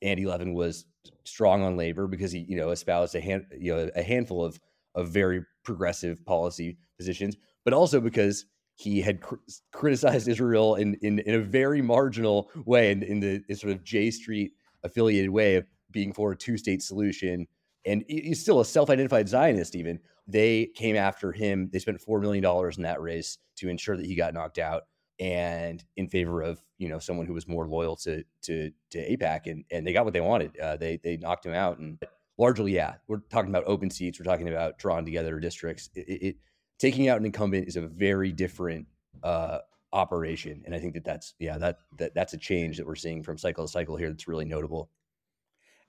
Andy 0.01 0.25
Levin 0.25 0.53
was 0.53 0.85
strong 1.23 1.63
on 1.63 1.77
labor, 1.77 2.07
because 2.07 2.31
he, 2.31 2.39
you 2.39 2.57
know, 2.57 2.69
espoused 2.71 3.15
a 3.15 3.21
hand, 3.21 3.45
you 3.57 3.73
know, 3.73 3.89
a 3.95 4.03
handful 4.03 4.43
of 4.43 4.59
of 4.95 5.09
very 5.09 5.45
progressive 5.63 6.25
policy 6.25 6.77
positions, 6.97 7.35
but 7.63 7.73
also 7.73 7.99
because 7.99 8.45
he 8.75 9.01
had 9.01 9.21
cr- 9.21 9.35
criticized 9.71 10.27
Israel 10.27 10.75
in, 10.75 10.95
in 10.95 11.19
in 11.19 11.35
a 11.35 11.39
very 11.39 11.81
marginal 11.81 12.49
way, 12.65 12.91
in, 12.91 13.03
in 13.03 13.19
the 13.19 13.43
in 13.47 13.55
sort 13.55 13.73
of 13.73 13.83
J 13.83 14.11
Street 14.11 14.53
affiliated 14.83 15.29
way 15.29 15.55
of 15.55 15.65
being 15.91 16.13
for 16.13 16.31
a 16.31 16.37
two 16.37 16.57
state 16.57 16.81
solution. 16.81 17.47
And 17.85 18.03
he's 18.07 18.41
still 18.41 18.59
a 18.59 18.65
self 18.65 18.89
identified 18.89 19.29
Zionist, 19.29 19.75
even. 19.75 19.99
They 20.27 20.65
came 20.75 20.97
after 20.97 21.31
him. 21.31 21.69
They 21.71 21.79
spent 21.79 22.05
$4 22.05 22.19
million 22.21 22.43
in 22.43 22.83
that 22.83 23.01
race 23.01 23.37
to 23.57 23.69
ensure 23.69 23.95
that 23.95 24.05
he 24.05 24.13
got 24.13 24.33
knocked 24.33 24.57
out 24.57 24.83
and 25.19 25.83
in 25.95 26.07
favor 26.07 26.41
of 26.41 26.61
you 26.77 26.89
know 26.89 26.99
someone 26.99 27.25
who 27.25 27.33
was 27.33 27.47
more 27.47 27.67
loyal 27.67 27.95
to 27.97 28.23
to 28.43 28.71
to 28.91 28.97
AIPAC, 28.97 29.47
and 29.47 29.65
and 29.71 29.85
they 29.85 29.93
got 29.93 30.05
what 30.05 30.13
they 30.13 30.21
wanted. 30.21 30.57
Uh, 30.59 30.77
they 30.77 30.99
they 31.03 31.17
knocked 31.17 31.45
him 31.45 31.53
out 31.53 31.79
and 31.79 32.01
largely 32.37 32.73
yeah 32.73 32.95
we're 33.07 33.21
talking 33.29 33.49
about 33.49 33.63
open 33.65 33.89
seats. 33.89 34.19
We're 34.19 34.25
talking 34.25 34.49
about 34.49 34.77
drawn 34.77 35.05
together 35.05 35.39
districts. 35.39 35.89
It, 35.95 36.07
it, 36.07 36.25
it 36.27 36.35
taking 36.79 37.07
out 37.07 37.19
an 37.19 37.25
incumbent 37.25 37.67
is 37.67 37.75
a 37.75 37.81
very 37.81 38.31
different 38.31 38.87
uh, 39.23 39.59
operation 39.93 40.61
and 40.65 40.75
I 40.75 40.79
think 40.79 40.93
that 40.93 41.05
that's 41.05 41.33
yeah 41.39 41.57
that 41.57 41.77
that 41.97 42.13
that's 42.13 42.33
a 42.33 42.37
change 42.37 42.77
that 42.77 42.85
we're 42.85 42.95
seeing 42.95 43.23
from 43.23 43.37
cycle 43.37 43.65
to 43.65 43.71
cycle 43.71 43.95
here 43.95 44.09
that's 44.09 44.27
really 44.27 44.45
notable. 44.45 44.89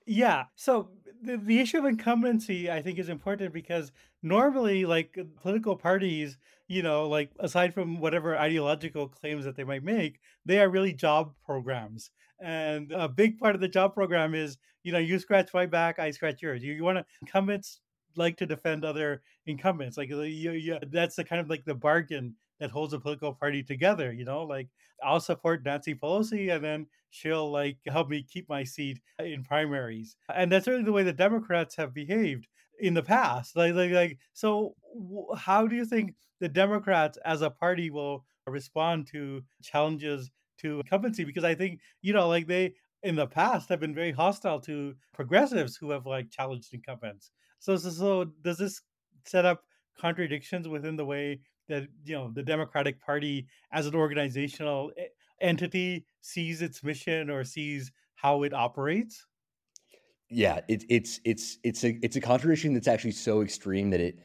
Yeah. 0.06 0.44
So 0.56 0.88
the, 1.22 1.37
the 1.37 1.60
issue 1.60 1.78
of 1.78 1.84
incumbency, 1.84 2.70
I 2.70 2.82
think, 2.82 2.98
is 2.98 3.08
important 3.08 3.52
because 3.52 3.92
normally, 4.22 4.84
like 4.84 5.18
political 5.40 5.76
parties, 5.76 6.38
you 6.66 6.82
know, 6.82 7.08
like 7.08 7.30
aside 7.38 7.75
from 7.75 8.00
whatever 8.00 8.37
ideological 8.37 9.08
claims 9.08 9.44
that 9.44 9.56
they 9.56 9.64
might 9.64 9.84
make, 9.84 10.20
they 10.44 10.60
are 10.60 10.68
really 10.68 10.92
job 10.92 11.34
programs. 11.44 12.10
And 12.40 12.92
a 12.92 13.08
big 13.08 13.38
part 13.38 13.54
of 13.54 13.60
the 13.60 13.68
job 13.68 13.94
program 13.94 14.34
is, 14.34 14.58
you 14.82 14.92
know, 14.92 14.98
you 14.98 15.18
scratch 15.18 15.52
my 15.52 15.66
back, 15.66 15.98
I 15.98 16.10
scratch 16.10 16.40
yours. 16.42 16.62
You, 16.62 16.72
you 16.72 16.84
want 16.84 16.98
to 16.98 17.06
incumbents 17.20 17.80
like 18.16 18.37
to 18.38 18.46
defend 18.46 18.84
other 18.84 19.22
incumbents. 19.46 19.96
Like 19.96 20.08
you, 20.10 20.22
you, 20.22 20.78
that's 20.90 21.16
the 21.16 21.25
kind 21.25 21.40
of 21.40 21.48
like 21.48 21.64
the 21.64 21.75
bargain 21.75 22.34
that 22.60 22.70
holds 22.70 22.92
a 22.92 22.98
political 22.98 23.32
party 23.32 23.62
together. 23.62 24.12
You 24.12 24.25
know, 24.25 24.42
like 24.42 24.68
I'll 25.02 25.20
support 25.20 25.64
Nancy 25.64 25.94
Pelosi, 25.94 26.54
and 26.54 26.64
then 26.64 26.87
she'll 27.11 27.50
like 27.50 27.79
help 27.87 28.09
me 28.09 28.23
keep 28.23 28.49
my 28.49 28.65
seat 28.65 29.00
in 29.19 29.45
primaries. 29.45 30.17
And 30.35 30.50
that's 30.50 30.67
really 30.67 30.85
the 30.85 30.93
way 30.93 31.03
the 31.03 31.12
Democrats 31.12 31.77
have 31.77 31.95
behaved 31.95 32.49
in 32.81 32.95
the 32.95 33.03
past. 33.03 33.57
Like, 33.57 33.75
like, 33.75 33.91
like. 33.93 34.19
So, 34.33 34.75
how 35.37 35.67
do 35.67 35.77
you 35.77 35.85
think 35.85 36.15
the 36.41 36.49
Democrats 36.49 37.19
as 37.25 37.43
a 37.43 37.50
party 37.50 37.91
will 37.91 38.25
respond 38.47 39.07
to 39.09 39.43
challenges 39.62 40.31
to 40.59 40.81
incumbency? 40.81 41.25
Because 41.25 41.45
I 41.45 41.55
think 41.55 41.81
you 42.03 42.12
know, 42.12 42.29
like 42.29 42.47
they 42.47 42.75
in 43.03 43.15
the 43.17 43.27
past 43.27 43.69
have 43.69 43.81
been 43.81 43.95
very 43.95 44.12
hostile 44.12 44.61
to 44.61 44.95
progressives 45.15 45.77
who 45.77 45.91
have 45.91 46.07
like 46.07 46.31
challenged 46.31 46.75
incumbents. 46.75 47.31
So, 47.61 47.77
so, 47.77 47.91
so 47.91 48.25
does 48.43 48.59
this 48.59 48.81
set 49.25 49.45
up 49.45 49.65
contradictions 49.99 50.69
within 50.69 50.97
the 50.97 51.05
way 51.05 51.41
that 51.69 51.87
you 52.05 52.15
know 52.15 52.31
the 52.33 52.43
Democratic 52.43 53.00
Party 53.00 53.47
as 53.73 53.87
an 53.87 53.95
organizational 53.95 54.93
eh, 54.97 55.07
entity 55.40 56.07
sees 56.21 56.62
its 56.62 56.83
mission 56.83 57.30
or 57.30 57.45
sees 57.45 57.92
how 58.14 58.42
it 58.42 58.52
operates? 58.52 59.26
Yeah, 60.30 60.61
it, 60.68 60.85
it's 60.88 61.21
it's 61.25 61.59
it's 61.64 61.85
a 61.85 61.99
it's 62.02 62.16
a 62.16 62.21
contradiction 62.21 62.75
that's 62.75 62.88
actually 62.88 63.12
so 63.12 63.40
extreme 63.40 63.90
that 63.90 64.00
it 64.00 64.18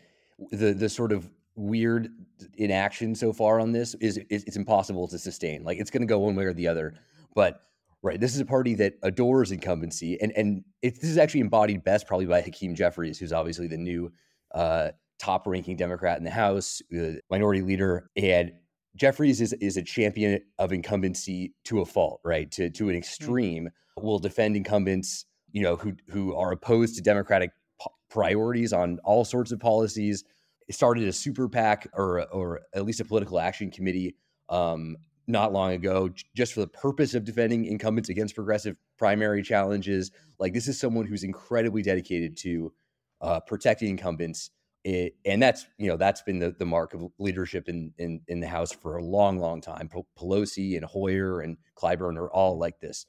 the 0.51 0.73
the 0.73 0.89
sort 0.89 1.11
of 1.11 1.29
weird 1.55 2.09
inaction 2.55 3.15
so 3.15 3.31
far 3.31 3.59
on 3.59 3.71
this 3.71 3.93
is, 3.95 4.17
is 4.29 4.43
it's 4.45 4.57
impossible 4.57 5.07
to 5.07 5.19
sustain. 5.19 5.63
Like 5.63 5.77
it's 5.77 5.91
going 5.91 6.01
to 6.01 6.07
go 6.07 6.19
one 6.19 6.35
way 6.35 6.45
or 6.45 6.53
the 6.53 6.67
other. 6.67 6.95
But 7.35 7.61
right, 8.01 8.19
this 8.19 8.33
is 8.33 8.41
a 8.41 8.45
party 8.45 8.75
that 8.75 8.95
adores 9.01 9.51
incumbency, 9.51 10.19
and 10.21 10.31
and 10.33 10.63
it, 10.81 10.99
this 10.99 11.09
is 11.09 11.17
actually 11.17 11.41
embodied 11.41 11.83
best 11.83 12.07
probably 12.07 12.25
by 12.25 12.41
Hakeem 12.41 12.75
Jeffries, 12.75 13.17
who's 13.17 13.33
obviously 13.33 13.67
the 13.67 13.77
new 13.77 14.11
uh, 14.53 14.89
top 15.19 15.47
ranking 15.47 15.77
Democrat 15.77 16.17
in 16.17 16.23
the 16.23 16.31
House, 16.31 16.81
the 16.89 17.21
minority 17.29 17.61
leader. 17.61 18.09
And 18.17 18.51
Jeffries 18.95 19.41
is, 19.41 19.53
is 19.53 19.77
a 19.77 19.81
champion 19.81 20.39
of 20.59 20.71
incumbency 20.71 21.53
to 21.65 21.81
a 21.81 21.85
fault, 21.85 22.21
right? 22.23 22.49
To, 22.51 22.69
to 22.69 22.89
an 22.89 22.95
mm. 22.95 22.99
extreme, 22.99 23.65
mm-hmm. 23.65 24.05
will 24.05 24.19
defend 24.19 24.55
incumbents, 24.55 25.25
you 25.51 25.63
know, 25.63 25.75
who, 25.75 25.93
who 26.09 26.35
are 26.35 26.51
opposed 26.51 26.95
to 26.95 27.01
Democratic 27.01 27.51
p- 27.81 27.91
priorities 28.09 28.73
on 28.73 28.99
all 29.03 29.25
sorts 29.25 29.51
of 29.51 29.59
policies. 29.59 30.23
It 30.67 30.75
started 30.75 31.07
a 31.07 31.13
super 31.13 31.49
PAC 31.49 31.87
or, 31.93 32.27
or 32.31 32.61
at 32.73 32.85
least 32.85 32.99
a 32.99 33.05
political 33.05 33.39
action 33.39 33.71
committee 33.71 34.15
um, 34.49 34.95
not 35.27 35.53
long 35.53 35.71
ago, 35.71 36.09
just 36.35 36.53
for 36.53 36.59
the 36.59 36.67
purpose 36.67 37.13
of 37.15 37.23
defending 37.23 37.65
incumbents 37.65 38.09
against 38.09 38.35
progressive 38.35 38.75
primary 38.97 39.41
challenges. 39.41 40.11
Like 40.37 40.53
this 40.53 40.67
is 40.67 40.79
someone 40.79 41.05
who's 41.05 41.23
incredibly 41.23 41.81
dedicated 41.81 42.37
to 42.37 42.73
uh, 43.21 43.39
protecting 43.39 43.89
incumbents 43.89 44.51
it, 44.83 45.15
and 45.25 45.41
that's 45.41 45.65
you 45.77 45.87
know 45.87 45.97
that's 45.97 46.21
been 46.21 46.39
the, 46.39 46.51
the 46.51 46.65
mark 46.65 46.93
of 46.93 47.03
leadership 47.17 47.69
in, 47.69 47.93
in 47.97 48.21
in 48.27 48.39
the 48.39 48.47
House 48.47 48.71
for 48.71 48.97
a 48.97 49.03
long, 49.03 49.39
long 49.39 49.61
time. 49.61 49.89
Pelosi 50.19 50.75
and 50.75 50.85
Hoyer 50.85 51.39
and 51.39 51.57
Clyburn 51.77 52.17
are 52.17 52.31
all 52.31 52.57
like 52.57 52.79
this. 52.79 53.05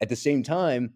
At 0.00 0.08
the 0.08 0.16
same 0.16 0.42
time, 0.42 0.94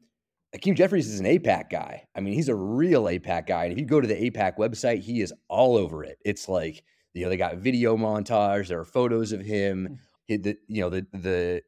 Hakeem 0.54 0.76
Jeffries 0.76 1.08
is 1.08 1.20
an 1.20 1.26
AIPAC 1.26 1.68
guy. 1.68 2.06
I 2.14 2.20
mean, 2.20 2.32
he's 2.32 2.48
a 2.48 2.54
real 2.54 3.04
AIPAC 3.04 3.46
guy, 3.46 3.64
and 3.64 3.72
if 3.72 3.78
you 3.78 3.84
go 3.84 4.00
to 4.00 4.08
the 4.08 4.14
AIPAC 4.14 4.56
website, 4.56 5.02
he 5.02 5.20
is 5.20 5.32
all 5.48 5.76
over 5.76 6.04
it. 6.04 6.18
It's 6.24 6.48
like 6.48 6.82
you 7.12 7.24
know 7.24 7.28
they 7.28 7.36
got 7.36 7.58
video 7.58 7.96
montage, 7.96 8.68
there 8.68 8.80
are 8.80 8.84
photos 8.84 9.32
of 9.32 9.40
him. 9.42 9.86
Hmm. 9.86 9.94
He, 10.26 10.36
the, 10.38 10.56
you 10.68 10.80
know 10.80 10.88
the 10.88 11.06
the 11.12 11.62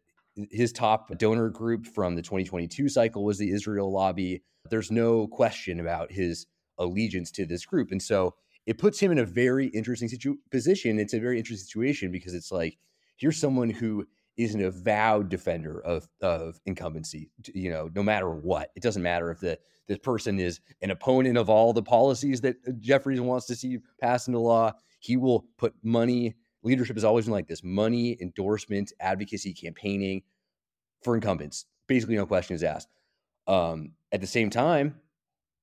his 0.50 0.72
top 0.72 1.16
donor 1.18 1.50
group 1.50 1.86
from 1.86 2.14
the 2.14 2.22
2022 2.22 2.88
cycle 2.88 3.24
was 3.24 3.38
the 3.38 3.50
Israel 3.50 3.92
lobby. 3.92 4.42
There's 4.70 4.90
no 4.90 5.26
question 5.26 5.80
about 5.80 6.10
his 6.10 6.46
allegiance 6.78 7.30
to 7.32 7.44
this 7.44 7.66
group, 7.66 7.90
and 7.90 8.02
so 8.02 8.34
it 8.66 8.78
puts 8.78 8.98
him 8.98 9.12
in 9.12 9.18
a 9.18 9.24
very 9.24 9.68
interesting 9.68 10.08
situ- 10.08 10.38
position. 10.50 10.98
It's 10.98 11.14
a 11.14 11.20
very 11.20 11.38
interesting 11.38 11.64
situation 11.64 12.10
because 12.10 12.34
it's 12.34 12.50
like 12.50 12.76
here's 13.16 13.38
someone 13.38 13.70
who 13.70 14.06
is 14.36 14.54
an 14.54 14.62
avowed 14.64 15.28
defender 15.28 15.80
of 15.80 16.08
of 16.20 16.60
incumbency. 16.66 17.30
You 17.54 17.70
know, 17.70 17.90
no 17.94 18.02
matter 18.02 18.28
what, 18.28 18.70
it 18.76 18.82
doesn't 18.82 19.02
matter 19.02 19.30
if 19.30 19.40
the 19.40 19.58
this 19.88 19.98
person 19.98 20.40
is 20.40 20.60
an 20.82 20.90
opponent 20.90 21.38
of 21.38 21.48
all 21.48 21.72
the 21.72 21.82
policies 21.82 22.40
that 22.40 22.56
uh, 22.66 22.72
Jeffries 22.80 23.20
wants 23.20 23.46
to 23.46 23.54
see 23.54 23.78
passed 24.00 24.26
into 24.28 24.40
law. 24.40 24.72
He 24.98 25.16
will 25.16 25.46
put 25.58 25.74
money. 25.82 26.34
Leadership 26.64 26.96
has 26.96 27.04
always 27.04 27.26
been 27.26 27.32
like 27.32 27.48
this: 27.48 27.62
money, 27.62 28.18
endorsement, 28.20 28.92
advocacy, 29.00 29.54
campaigning 29.54 30.22
for 31.02 31.14
incumbents. 31.14 31.66
Basically, 31.86 32.16
no 32.16 32.26
questions 32.26 32.64
asked. 32.64 32.88
Um, 33.46 33.92
at 34.10 34.20
the 34.20 34.26
same 34.26 34.50
time, 34.50 34.96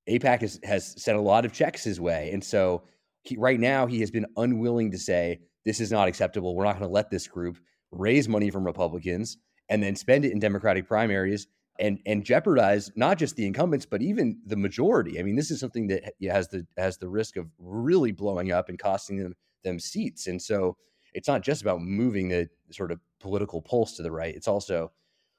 AIPAC 0.10 0.42
has, 0.42 0.60
has 0.64 1.02
sent 1.02 1.18
a 1.18 1.22
lot 1.22 1.44
of 1.44 1.52
checks 1.52 1.84
his 1.84 2.00
way, 2.00 2.32
and 2.32 2.42
so 2.42 2.84
he, 3.24 3.38
right 3.38 3.60
now 3.60 3.86
he 3.86 4.00
has 4.00 4.12
been 4.12 4.26
unwilling 4.38 4.92
to 4.92 4.98
say 4.98 5.40
this 5.66 5.80
is 5.80 5.92
not 5.92 6.08
acceptable. 6.08 6.56
We're 6.56 6.66
not 6.66 6.78
going 6.78 6.90
to 6.90 6.94
let 6.94 7.10
this 7.10 7.28
group 7.28 7.58
raise 7.92 8.28
money 8.28 8.50
from 8.50 8.66
Republicans 8.66 9.38
and 9.70 9.82
then 9.82 9.96
spend 9.96 10.26
it 10.26 10.32
in 10.32 10.40
Democratic 10.40 10.88
primaries 10.88 11.48
and 11.80 12.00
and 12.06 12.24
jeopardize 12.24 12.92
not 12.96 13.18
just 13.18 13.36
the 13.36 13.48
incumbents 13.48 13.86
but 13.86 14.02
even 14.02 14.40
the 14.46 14.56
majority. 14.56 15.20
I 15.20 15.24
mean, 15.24 15.36
this 15.36 15.50
is 15.50 15.60
something 15.60 15.88
that 15.88 16.14
has 16.30 16.48
the 16.50 16.66
has 16.78 16.98
the 16.98 17.10
risk 17.10 17.38
of 17.38 17.48
really 17.58 18.12
blowing 18.12 18.52
up 18.52 18.70
and 18.70 18.78
costing 18.78 19.18
them 19.18 19.34
them 19.64 19.80
seats. 19.80 20.28
And 20.28 20.42
so 20.42 20.78
it's 21.14 21.28
not 21.28 21.42
just 21.42 21.62
about 21.62 21.82
moving 21.82 22.30
the 22.30 22.50
sort 22.72 22.92
of 22.92 23.00
political 23.20 23.62
pulse 23.62 23.96
to 23.96 24.04
the 24.04 24.12
right. 24.12 24.36
It's 24.36 24.48
also, 24.48 24.92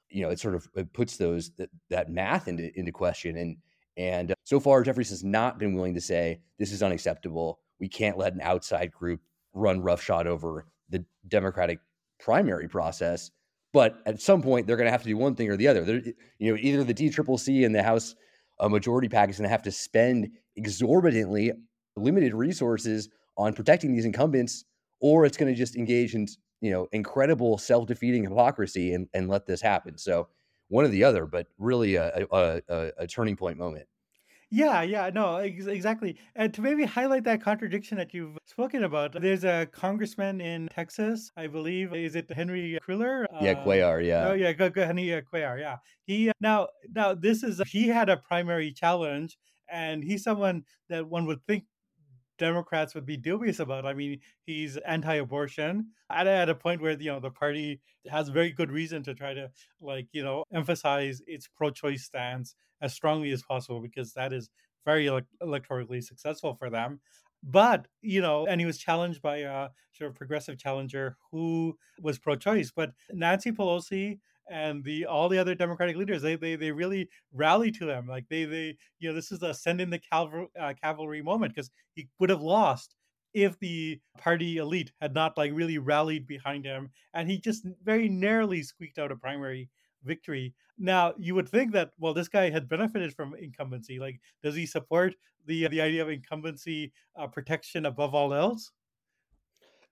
you 0.09 0.23
know, 0.23 0.29
it 0.29 0.39
sort 0.39 0.55
of 0.55 0.67
it 0.75 0.91
puts 0.93 1.17
those 1.17 1.51
that, 1.57 1.69
that 1.89 2.09
math 2.09 2.47
into 2.47 2.77
into 2.77 2.91
question. 2.91 3.37
And 3.37 3.57
and 3.97 4.31
uh, 4.31 4.35
so 4.43 4.59
far, 4.59 4.83
Jeffries 4.83 5.09
has 5.11 5.23
not 5.23 5.57
been 5.57 5.73
willing 5.73 5.93
to 5.93 6.01
say 6.01 6.41
this 6.59 6.71
is 6.71 6.83
unacceptable. 6.83 7.59
We 7.79 7.87
can't 7.87 8.17
let 8.17 8.33
an 8.33 8.41
outside 8.41 8.91
group 8.91 9.21
run 9.53 9.81
roughshod 9.81 10.27
over 10.27 10.65
the 10.89 11.05
Democratic 11.27 11.79
primary 12.19 12.67
process. 12.67 13.31
But 13.73 13.97
at 14.05 14.21
some 14.21 14.41
point, 14.41 14.67
they're 14.67 14.77
going 14.77 14.87
to 14.87 14.91
have 14.91 15.03
to 15.03 15.09
do 15.09 15.17
one 15.17 15.35
thing 15.35 15.49
or 15.49 15.57
the 15.57 15.67
other. 15.67 15.83
They're, 15.83 16.01
you 16.39 16.51
know, 16.51 16.57
either 16.59 16.83
the 16.83 16.93
DCCC 16.93 17.65
and 17.65 17.75
the 17.75 17.83
House 17.83 18.15
uh, 18.59 18.69
majority 18.69 19.09
PAC 19.09 19.29
is 19.29 19.37
going 19.37 19.43
to 19.43 19.51
have 19.51 19.63
to 19.63 19.71
spend 19.71 20.29
exorbitantly 20.55 21.51
limited 21.97 22.33
resources 22.33 23.09
on 23.37 23.53
protecting 23.53 23.93
these 23.93 24.05
incumbents, 24.05 24.63
or 25.01 25.25
it's 25.25 25.35
going 25.35 25.53
to 25.53 25.57
just 25.57 25.75
engage 25.75 26.15
in 26.15 26.27
you 26.61 26.71
know 26.71 26.87
incredible 26.93 27.57
self-defeating 27.57 28.23
hypocrisy 28.23 28.93
and, 28.93 29.07
and 29.13 29.27
let 29.27 29.45
this 29.45 29.61
happen. 29.61 29.97
So 29.97 30.29
one 30.69 30.85
or 30.85 30.87
the 30.87 31.03
other, 31.03 31.25
but 31.25 31.47
really 31.57 31.95
a, 31.95 32.25
a, 32.31 32.61
a, 32.69 32.91
a 32.99 33.07
turning 33.07 33.35
point 33.35 33.57
moment. 33.57 33.87
Yeah, 34.51 34.83
yeah, 34.83 35.09
no, 35.13 35.37
ex- 35.37 35.65
exactly. 35.65 36.17
And 36.35 36.53
to 36.53 36.61
maybe 36.61 36.85
highlight 36.85 37.23
that 37.25 37.41
contradiction 37.41 37.97
that 37.97 38.13
you've 38.13 38.37
spoken 38.45 38.83
about, 38.83 39.19
there's 39.19 39.43
a 39.43 39.67
congressman 39.71 40.39
in 40.39 40.67
Texas, 40.67 41.31
I 41.35 41.47
believe. 41.47 41.93
Is 41.93 42.15
it 42.15 42.31
Henry 42.31 42.77
Cuellar? 42.87 43.25
Yeah, 43.41 43.51
uh, 43.53 43.65
Cuellar. 43.65 44.05
Yeah. 44.05 44.27
Oh, 44.29 44.33
yeah, 44.33 44.53
go, 44.53 44.69
go, 44.69 44.85
Henry 44.85 45.13
uh, 45.13 45.21
Cuellar. 45.21 45.59
Yeah. 45.59 45.77
He 46.05 46.31
now 46.39 46.67
now 46.93 47.15
this 47.15 47.43
is 47.43 47.61
he 47.67 47.87
had 47.87 48.09
a 48.09 48.17
primary 48.17 48.71
challenge, 48.71 49.37
and 49.69 50.03
he's 50.03 50.23
someone 50.23 50.63
that 50.89 51.07
one 51.07 51.25
would 51.25 51.43
think 51.47 51.63
Democrats 52.37 52.95
would 52.95 53.05
be 53.05 53.17
dubious 53.17 53.59
about. 53.59 53.85
I 53.85 53.93
mean, 53.93 54.19
he's 54.45 54.77
anti-abortion 54.77 55.87
at, 56.09 56.27
at 56.27 56.49
a 56.49 56.55
point 56.55 56.81
where 56.81 56.99
you 56.99 57.11
know 57.11 57.19
the 57.19 57.31
party 57.31 57.81
has 58.09 58.29
very 58.29 58.51
good 58.51 58.71
reason 58.71 59.03
to 59.03 59.13
try 59.13 59.33
to 59.33 59.49
like 59.81 60.07
you 60.11 60.23
know 60.23 60.43
emphasize 60.53 61.21
its 61.27 61.47
pro-choice 61.47 62.03
stance 62.03 62.55
as 62.81 62.93
strongly 62.93 63.31
as 63.31 63.43
possible 63.43 63.81
because 63.81 64.13
that 64.13 64.33
is 64.33 64.49
very 64.85 65.07
ele- 65.07 65.21
electorally 65.41 66.03
successful 66.03 66.53
for 66.55 66.69
them. 66.69 66.99
But 67.43 67.87
you 68.01 68.21
know, 68.21 68.47
and 68.47 68.59
he 68.59 68.65
was 68.65 68.77
challenged 68.77 69.21
by 69.21 69.37
a 69.37 69.69
sort 69.93 70.09
of 70.09 70.15
progressive 70.15 70.57
challenger 70.57 71.17
who 71.31 71.77
was 72.01 72.17
pro-choice. 72.17 72.71
But 72.75 72.91
Nancy 73.11 73.51
Pelosi 73.51 74.19
and 74.49 74.83
the 74.83 75.05
all 75.05 75.29
the 75.29 75.37
other 75.37 75.55
Democratic 75.55 75.95
leaders 75.97 76.21
they 76.21 76.35
they 76.35 76.55
they 76.55 76.71
really 76.71 77.09
rally 77.31 77.71
to 77.71 77.89
him. 77.89 78.07
Like 78.07 78.25
they 78.29 78.45
they 78.45 78.77
you 78.99 79.09
know 79.09 79.15
this 79.15 79.31
is 79.31 79.41
a 79.43 79.53
send 79.53 79.81
in 79.81 79.89
the 79.89 79.99
cavalry 79.99 80.47
uh, 80.59 80.73
cavalry 80.81 81.21
moment 81.21 81.53
because 81.55 81.71
he 81.95 82.07
would 82.19 82.29
have 82.29 82.41
lost 82.41 82.95
if 83.33 83.59
the 83.59 83.99
party 84.17 84.57
elite 84.57 84.91
had 85.01 85.13
not 85.13 85.37
like 85.37 85.51
really 85.53 85.77
rallied 85.77 86.25
behind 86.27 86.65
him, 86.65 86.89
and 87.13 87.29
he 87.29 87.39
just 87.39 87.65
very 87.83 88.07
narrowly 88.09 88.63
squeaked 88.63 88.97
out 88.97 89.11
a 89.11 89.15
primary 89.15 89.69
victory. 90.03 90.53
Now 90.77 91.13
you 91.17 91.35
would 91.35 91.49
think 91.49 91.71
that 91.73 91.91
well, 91.97 92.13
this 92.13 92.27
guy 92.29 92.49
had 92.49 92.69
benefited 92.69 93.13
from 93.13 93.35
incumbency. 93.35 93.99
Like, 93.99 94.19
does 94.43 94.55
he 94.55 94.65
support 94.65 95.15
the 95.45 95.67
the 95.67 95.81
idea 95.81 96.01
of 96.01 96.09
incumbency 96.09 96.93
uh, 97.17 97.27
protection 97.27 97.85
above 97.85 98.13
all 98.15 98.33
else? 98.33 98.71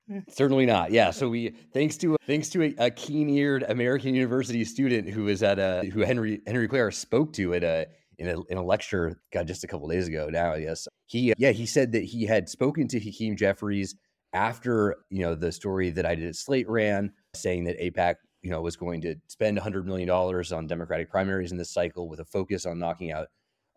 Certainly 0.29 0.65
not. 0.65 0.91
Yeah. 0.91 1.12
So 1.12 1.29
we 1.29 1.55
thanks 1.74 1.98
to 1.98 2.17
thanks 2.27 2.50
to 2.50 2.63
a, 2.63 2.75
a 2.77 2.91
keen-eared 2.91 3.63
American 3.63 4.13
University 4.13 4.63
student 4.65 5.10
who 5.10 5.24
was 5.24 5.43
at 5.43 5.60
a 5.60 5.89
who 5.93 6.01
Henry 6.01 6.41
Henry 6.45 6.67
Cuellar 6.67 6.93
spoke 6.93 7.33
to 7.33 7.53
at 7.53 7.63
a 7.63 7.88
in 8.17 8.27
a 8.27 8.41
in 8.50 8.57
a 8.57 8.63
lecture 8.63 9.19
God 9.31 9.48
just 9.48 9.63
a 9.63 9.67
couple 9.67 9.88
days 9.88 10.07
ago 10.07 10.29
now. 10.29 10.55
Yes. 10.55 10.88
He 11.05 11.31
uh, 11.31 11.36
yeah 11.38 11.51
he 11.51 11.65
said 11.65 11.91
that 11.93 12.03
he 12.03 12.25
had 12.25 12.50
spoken 12.50 12.88
to 12.89 13.00
Hakeem 13.00 13.38
Jeffries 13.38 13.95
after 14.33 14.98
you 15.10 15.22
know 15.22 15.36
the 15.36 15.51
story 15.51 15.89
that 15.91 16.05
I 16.05 16.15
did 16.15 16.27
at 16.27 16.36
Slate 16.36 16.69
ran 16.69 17.12
saying 17.36 17.65
that 17.65 17.79
AIPAC 17.79 18.15
you 18.41 18.50
know 18.51 18.62
was 18.62 18.75
going 18.75 19.01
to 19.01 19.15
spend 19.27 19.57
100 19.57 19.86
million 19.86 20.07
dollars 20.07 20.51
on 20.51 20.67
Democratic 20.67 21.10
primaries 21.10 21.51
in 21.51 21.57
this 21.57 21.72
cycle 21.72 22.10
with 22.10 22.19
a 22.19 22.25
focus 22.25 22.65
on 22.65 22.79
knocking 22.79 23.12
out 23.12 23.27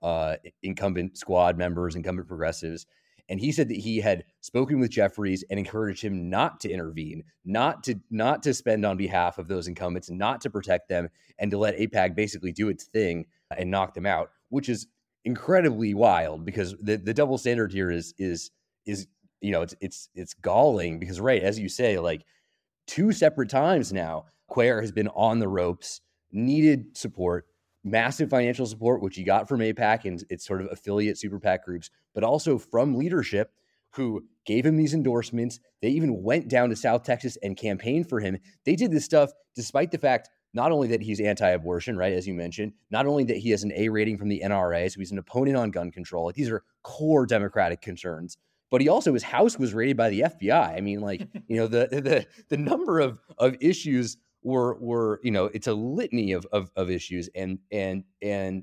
uh, 0.03 0.37
incumbent 0.63 1.17
squad 1.17 1.57
members, 1.57 1.95
incumbent 1.97 2.29
progressives. 2.29 2.87
And 3.29 3.41
he 3.41 3.51
said 3.51 3.69
that 3.69 3.79
he 3.79 3.99
had 4.01 4.25
spoken 4.41 4.79
with 4.79 4.91
Jeffries 4.91 5.45
and 5.51 5.59
encouraged 5.59 6.03
him 6.03 6.31
not 6.31 6.61
to 6.61 6.71
intervene, 6.71 7.25
not 7.45 7.83
to 7.85 7.97
not 8.11 8.43
to 8.45 8.55
spend 8.55 8.87
on 8.87 8.97
behalf 8.97 9.39
of 9.39 9.49
those 9.49 9.67
incumbents, 9.67 10.11
not 10.11 10.41
to 10.43 10.51
protect 10.51 10.89
them, 10.89 11.09
and 11.39 11.51
to 11.51 11.59
let 11.59 11.77
AIPAC 11.77 12.15
basically 12.15 12.53
do 12.53 12.69
its 12.69 12.85
thing 12.85 13.27
and 13.57 13.71
knock 13.71 13.95
them 13.95 14.07
out, 14.07 14.31
which 14.51 14.69
is 14.69 14.87
incredibly 15.25 15.93
wild 15.93 16.45
because 16.45 16.77
the, 16.81 16.97
the 16.97 17.15
double 17.15 17.37
standard 17.37 17.73
here 17.73 17.91
is 17.91 18.15
is 18.17 18.53
is 18.87 19.09
you 19.41 19.51
know 19.51 19.63
it's 19.63 19.75
it's 19.81 20.09
it's 20.15 20.35
galling 20.35 21.01
because 21.01 21.21
right 21.21 21.43
as 21.43 21.59
you 21.59 21.69
say 21.69 21.99
like 21.99 22.25
two 22.87 23.11
separate 23.11 23.51
times 23.51 23.93
now 23.93 24.25
Cuellar 24.51 24.81
has 24.81 24.93
been 24.93 25.09
on 25.09 25.39
the 25.39 25.49
ropes, 25.49 26.01
needed 26.33 26.97
support, 26.97 27.47
massive 27.87 28.29
financial 28.29 28.67
support, 28.67 29.01
which 29.01 29.17
he 29.17 29.23
got 29.23 29.49
from 29.49 29.61
AIPAC 29.61 30.05
and 30.05 30.23
its 30.29 30.45
sort 30.45 30.61
of 30.61 30.69
affiliate 30.71 31.17
super 31.17 31.39
PAC 31.39 31.65
groups, 31.65 31.89
but 32.15 32.25
also 32.25 32.59
from 32.59 32.97
leadership 32.97 33.53
who 33.91 34.25
gave 34.45 34.67
him 34.67 34.77
these 34.77 34.93
endorsements. 34.93 35.61
They 35.81 35.89
even 35.89 36.23
went 36.23 36.49
down 36.49 36.69
to 36.71 36.77
South 36.77 37.05
Texas 37.05 37.39
and 37.43 37.57
campaigned 37.57 38.09
for 38.09 38.21
him. 38.21 38.39
They 38.65 38.77
did 38.77 38.91
this 38.91 39.05
stuff 39.05 39.31
despite 39.55 39.91
the 39.91 39.99
fact 39.99 40.29
not 40.53 40.73
only 40.73 40.89
that 40.89 41.03
he's 41.03 41.21
anti-abortion, 41.21 41.97
right, 41.97 42.13
as 42.13 42.27
you 42.27 42.35
mentioned, 42.35 42.73
not 42.91 43.07
only 43.07 43.25
that 43.25 43.37
he 43.37 43.51
has 43.51 43.63
an 43.63 43.73
A 43.75 43.89
rating 43.89 44.19
from 44.19 44.29
the 44.29 44.43
NRA, 44.45 44.91
so 44.91 44.99
he's 44.99 45.13
an 45.13 45.19
opponent 45.19 45.57
on 45.57 45.71
gun 45.71 45.91
control. 45.91 46.27
Like 46.27 46.35
these 46.35 46.51
are 46.51 46.65
core 46.83 47.27
Democratic 47.27 47.81
concerns. 47.81 48.37
But 48.71 48.81
he 48.81 48.89
also 48.89 49.13
his 49.13 49.23
house 49.23 49.59
was 49.59 49.75
raided 49.75 49.97
by 49.97 50.11
the 50.11 50.21
FBI. 50.23 50.77
I 50.77 50.81
mean, 50.81 51.01
like 51.01 51.27
you 51.49 51.57
know 51.57 51.69
the 51.69 51.87
the 51.91 52.27
the 52.49 52.57
number 52.57 52.99
of 52.99 53.21
of 53.39 53.57
issues 53.61 54.17
were 54.47 54.77
were 54.77 55.21
you 55.25 55.33
know 55.33 55.47
it's 55.53 55.67
a 55.67 55.75
litany 55.75 56.31
of, 56.31 56.47
of 56.53 56.71
of 56.77 56.89
issues 56.89 57.29
and 57.35 57.59
and 57.73 58.05
and 58.23 58.63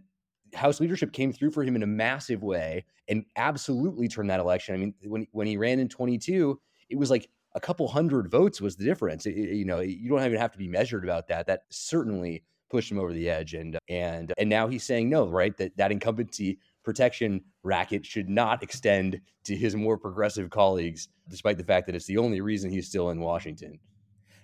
House 0.55 0.79
leadership 0.79 1.11
came 1.11 1.33
through 1.33 1.49
for 1.49 1.63
him 1.63 1.75
in 1.75 1.83
a 1.83 1.87
massive 1.87 2.43
way 2.43 2.85
and 3.07 3.25
absolutely 3.35 4.07
turned 4.07 4.29
that 4.29 4.39
election. 4.39 4.75
I 4.75 4.77
mean, 4.77 4.93
when 5.03 5.27
when 5.31 5.47
he 5.47 5.57
ran 5.57 5.79
in 5.79 5.89
22, 5.89 6.59
it 6.89 6.95
was 6.95 7.09
like 7.09 7.29
a 7.55 7.59
couple 7.59 7.87
hundred 7.87 8.29
votes 8.29 8.61
was 8.61 8.75
the 8.75 8.85
difference. 8.85 9.25
It, 9.25 9.35
you 9.35 9.65
know, 9.65 9.79
you 9.79 10.09
don't 10.09 10.23
even 10.23 10.39
have 10.39 10.51
to 10.51 10.57
be 10.57 10.67
measured 10.67 11.03
about 11.03 11.27
that. 11.27 11.47
That 11.47 11.63
certainly 11.69 12.43
pushed 12.69 12.91
him 12.91 12.99
over 12.99 13.11
the 13.11 13.29
edge. 13.29 13.53
And 13.53 13.77
and 13.89 14.31
and 14.37 14.49
now 14.49 14.67
he's 14.67 14.83
saying 14.83 15.09
no, 15.09 15.27
right? 15.27 15.57
That 15.57 15.75
that 15.77 15.91
incumbency 15.91 16.59
protection 16.83 17.41
racket 17.63 18.05
should 18.05 18.29
not 18.29 18.63
extend 18.63 19.19
to 19.45 19.55
his 19.55 19.75
more 19.75 19.97
progressive 19.97 20.49
colleagues, 20.49 21.09
despite 21.27 21.57
the 21.57 21.63
fact 21.63 21.87
that 21.87 21.95
it's 21.95 22.05
the 22.05 22.19
only 22.19 22.41
reason 22.41 22.69
he's 22.69 22.87
still 22.87 23.09
in 23.09 23.19
Washington. 23.19 23.79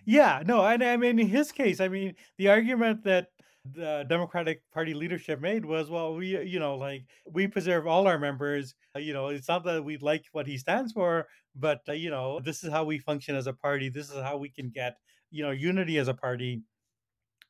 Yeah, 0.10 0.42
no, 0.44 0.66
and 0.66 0.84
I 0.84 0.98
mean 0.98 1.20
in 1.20 1.28
his 1.28 1.52
case, 1.52 1.80
I 1.80 1.88
mean 1.88 2.16
the 2.38 2.48
argument 2.50 3.04
that 3.04 3.28
the 3.64 4.06
Democratic 4.10 4.64
Party 4.72 4.94
leadership 4.96 5.40
made 5.40 5.66
was, 5.66 5.90
well, 5.92 6.16
we, 6.16 6.42
you 6.44 6.58
know, 6.60 6.76
like 6.76 7.06
we 7.32 7.48
preserve 7.48 7.86
all 7.86 8.08
our 8.08 8.18
members. 8.18 8.74
Uh, 8.96 9.00
you 9.00 9.14
know, 9.14 9.28
it's 9.28 9.48
not 9.48 9.64
that 9.66 9.84
we 9.84 9.98
like 9.98 10.26
what 10.32 10.48
he 10.48 10.58
stands 10.58 10.94
for, 10.94 11.28
but 11.56 11.82
uh, 11.88 11.92
you 11.94 12.10
know, 12.10 12.40
this 12.40 12.64
is 12.64 12.72
how 12.72 12.84
we 12.86 12.98
function 12.98 13.36
as 13.36 13.46
a 13.48 13.54
party. 13.54 13.90
This 13.90 14.10
is 14.10 14.16
how 14.24 14.38
we 14.38 14.50
can 14.50 14.70
get, 14.72 14.96
you 15.30 15.44
know, 15.44 15.52
unity 15.52 16.00
as 16.00 16.08
a 16.08 16.14
party. 16.16 16.64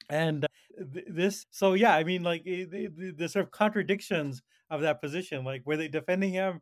And 0.10 0.46
uh, 0.46 0.48
th- 0.94 1.06
this, 1.10 1.46
so 1.52 1.74
yeah, 1.74 1.96
I 1.96 2.04
mean, 2.04 2.24
like 2.24 2.44
the, 2.44 2.66
the, 2.66 3.14
the 3.18 3.30
sort 3.30 3.46
of 3.46 3.52
contradictions 3.52 4.42
of 4.70 4.82
that 4.82 5.02
position, 5.02 5.44
like 5.44 5.64
were 5.66 5.78
they 5.78 5.88
defending 5.88 6.32
him 6.34 6.62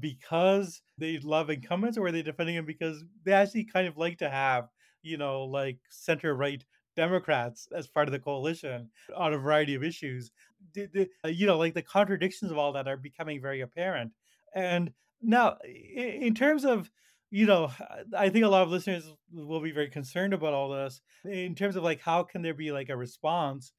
because 0.00 0.82
they 0.98 1.18
love 1.18 1.50
incumbents, 1.50 1.98
or 1.98 2.02
were 2.02 2.12
they 2.12 2.22
defending 2.22 2.56
him 2.56 2.66
because 2.66 3.04
they 3.24 3.32
actually 3.32 3.64
kind 3.64 3.88
of 3.88 3.96
like 3.98 4.18
to 4.18 4.30
have 4.30 4.68
you 5.02 5.16
know, 5.16 5.44
like 5.44 5.78
center 5.90 6.34
right 6.34 6.64
Democrats 6.96 7.68
as 7.72 7.86
part 7.86 8.08
of 8.08 8.12
the 8.12 8.18
coalition 8.18 8.90
on 9.16 9.32
a 9.32 9.38
variety 9.38 9.74
of 9.74 9.84
issues. 9.84 10.32
The, 10.74 10.88
the, 10.92 11.08
uh, 11.24 11.28
you 11.28 11.46
know, 11.46 11.56
like 11.56 11.74
the 11.74 11.82
contradictions 11.82 12.50
of 12.50 12.58
all 12.58 12.72
that 12.72 12.88
are 12.88 12.96
becoming 12.96 13.40
very 13.40 13.60
apparent. 13.60 14.12
And 14.54 14.92
now, 15.22 15.58
in 15.64 16.34
terms 16.34 16.64
of, 16.64 16.90
you 17.30 17.46
know, 17.46 17.70
I 18.16 18.30
think 18.30 18.44
a 18.44 18.48
lot 18.48 18.62
of 18.62 18.70
listeners 18.70 19.12
will 19.32 19.60
be 19.60 19.70
very 19.70 19.90
concerned 19.90 20.34
about 20.34 20.54
all 20.54 20.70
this. 20.70 21.00
In 21.24 21.54
terms 21.54 21.76
of 21.76 21.84
like, 21.84 22.00
how 22.00 22.24
can 22.24 22.42
there 22.42 22.54
be 22.54 22.72
like 22.72 22.88
a 22.88 22.96
response? 22.96 23.72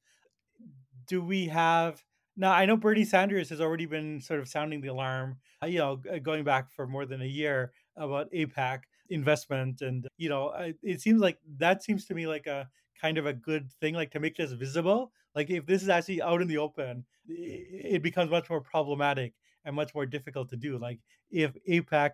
Do 1.06 1.22
we 1.22 1.46
have 1.46 2.02
now? 2.36 2.52
I 2.52 2.64
know 2.64 2.76
Bernie 2.76 3.04
Sanders 3.04 3.50
has 3.50 3.60
already 3.60 3.86
been 3.86 4.20
sort 4.20 4.40
of 4.40 4.48
sounding 4.48 4.80
the 4.80 4.88
alarm, 4.88 5.38
uh, 5.62 5.66
you 5.66 5.78
know, 5.78 6.00
going 6.22 6.44
back 6.44 6.70
for 6.70 6.86
more 6.86 7.04
than 7.04 7.20
a 7.20 7.26
year 7.26 7.72
about 7.96 8.32
AIPAC 8.32 8.82
investment 9.10 9.82
and 9.82 10.06
you 10.16 10.28
know 10.28 10.52
it 10.82 11.00
seems 11.00 11.20
like 11.20 11.38
that 11.58 11.82
seems 11.82 12.06
to 12.06 12.14
me 12.14 12.26
like 12.26 12.46
a 12.46 12.68
kind 13.00 13.18
of 13.18 13.26
a 13.26 13.32
good 13.32 13.70
thing 13.80 13.94
like 13.94 14.10
to 14.10 14.20
make 14.20 14.36
this 14.36 14.52
visible. 14.52 15.12
Like 15.34 15.50
if 15.50 15.66
this 15.66 15.82
is 15.82 15.88
actually 15.88 16.22
out 16.22 16.42
in 16.42 16.48
the 16.48 16.58
open 16.58 17.04
it 17.28 18.02
becomes 18.02 18.30
much 18.30 18.50
more 18.50 18.60
problematic 18.60 19.34
and 19.64 19.76
much 19.76 19.94
more 19.94 20.06
difficult 20.06 20.48
to 20.50 20.56
do. 20.56 20.78
Like 20.78 20.98
if 21.30 21.52
AIPAC 21.68 22.10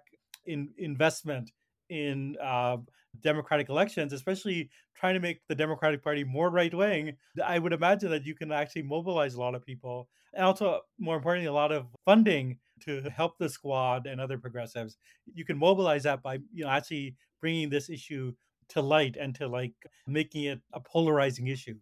in 0.47 0.71
investment 0.79 1.53
in 1.89 2.37
uh, 2.43 2.79
democratic 3.21 3.69
elections, 3.69 4.13
especially 4.13 4.71
trying 4.95 5.15
to 5.15 5.21
make 5.21 5.41
the 5.49 5.55
Democratic 5.55 6.03
Party 6.03 6.25
more 6.25 6.51
right 6.51 6.73
wing, 6.75 7.17
I 7.45 7.59
would 7.59 7.73
imagine 7.73 8.11
that 8.11 8.27
you 8.27 8.35
can 8.35 8.53
actually 8.53 8.83
mobilize 8.83 9.35
a 9.35 9.41
lot 9.41 9.55
of 9.55 9.65
people. 9.65 10.09
And 10.35 10.45
also, 10.45 10.81
more 10.99 11.17
importantly, 11.17 11.47
a 11.47 11.53
lot 11.53 11.73
of 11.73 11.87
funding 12.05 12.59
to 12.81 13.03
help 13.11 13.39
the 13.39 13.49
squad 13.49 14.07
and 14.07 14.21
other 14.21 14.39
progressives. 14.39 14.97
You 15.35 15.45
can 15.45 15.59
mobilize 15.59 16.03
that 16.05 16.23
by, 16.23 16.35
you 16.53 16.65
know, 16.65 16.71
actually 16.71 17.17
bringing 17.41 17.71
this 17.71 17.89
issue 17.91 18.35
to 18.69 18.83
light 18.83 19.17
and 19.17 19.35
to 19.37 19.49
like 19.49 19.75
making 20.07 20.45
it 20.45 20.61
a 20.73 20.81
polarizing 20.81 21.47
issue. 21.49 21.79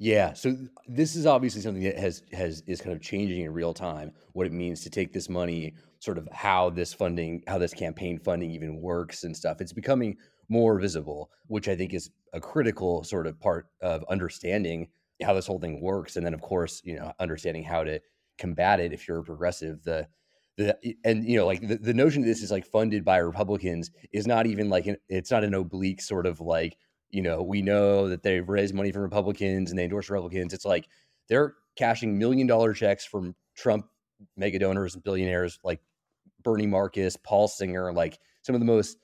Yeah, 0.00 0.32
so 0.32 0.56
this 0.86 1.16
is 1.16 1.26
obviously 1.26 1.60
something 1.60 1.82
that 1.82 1.98
has 1.98 2.22
has 2.32 2.62
is 2.68 2.80
kind 2.80 2.94
of 2.94 3.02
changing 3.02 3.44
in 3.44 3.52
real 3.52 3.74
time. 3.74 4.12
What 4.32 4.46
it 4.46 4.52
means 4.52 4.82
to 4.82 4.90
take 4.90 5.12
this 5.12 5.28
money, 5.28 5.74
sort 5.98 6.18
of 6.18 6.28
how 6.30 6.70
this 6.70 6.92
funding, 6.92 7.42
how 7.48 7.58
this 7.58 7.74
campaign 7.74 8.20
funding 8.20 8.52
even 8.52 8.80
works 8.80 9.24
and 9.24 9.36
stuff. 9.36 9.60
It's 9.60 9.72
becoming 9.72 10.16
more 10.48 10.78
visible, 10.78 11.32
which 11.48 11.68
I 11.68 11.74
think 11.74 11.94
is 11.94 12.10
a 12.32 12.40
critical 12.40 13.02
sort 13.02 13.26
of 13.26 13.40
part 13.40 13.66
of 13.82 14.04
understanding 14.08 14.88
how 15.20 15.34
this 15.34 15.48
whole 15.48 15.58
thing 15.58 15.80
works, 15.80 16.16
and 16.16 16.24
then 16.24 16.32
of 16.32 16.42
course, 16.42 16.80
you 16.84 16.94
know, 16.94 17.12
understanding 17.18 17.64
how 17.64 17.82
to 17.82 17.98
combat 18.38 18.80
it 18.80 18.92
if 18.92 19.06
you're 19.06 19.18
a 19.18 19.24
progressive. 19.24 19.82
The 19.82 20.06
the 20.56 20.76
and 21.04 21.24
you 21.24 21.36
know 21.36 21.46
like 21.46 21.66
the, 21.66 21.76
the 21.76 21.94
notion 21.94 22.22
that 22.22 22.28
this 22.28 22.42
is 22.42 22.50
like 22.50 22.66
funded 22.66 23.04
by 23.04 23.18
Republicans 23.18 23.90
is 24.12 24.26
not 24.26 24.46
even 24.46 24.68
like 24.68 24.86
an, 24.86 24.96
it's 25.08 25.30
not 25.30 25.44
an 25.44 25.54
oblique 25.54 26.00
sort 26.00 26.26
of 26.26 26.40
like 26.40 26.76
you 27.10 27.22
know, 27.22 27.42
we 27.42 27.62
know 27.62 28.08
that 28.08 28.22
they've 28.22 28.48
raised 28.48 28.74
money 28.74 28.92
from 28.92 29.02
Republicans 29.02 29.70
and 29.70 29.78
they 29.78 29.84
endorse 29.84 30.10
Republicans. 30.10 30.52
It's 30.52 30.64
like 30.64 30.88
they're 31.28 31.54
cashing 31.76 32.18
million 32.18 32.46
dollar 32.46 32.72
checks 32.72 33.04
from 33.04 33.34
Trump 33.54 33.86
mega 34.36 34.58
donors 34.58 34.94
and 34.94 35.02
billionaires 35.02 35.58
like 35.64 35.80
Bernie 36.42 36.66
Marcus, 36.66 37.16
Paul 37.16 37.48
Singer, 37.48 37.92
like 37.92 38.18
some 38.42 38.54
of 38.54 38.60
the 38.60 38.66
most 38.66 38.98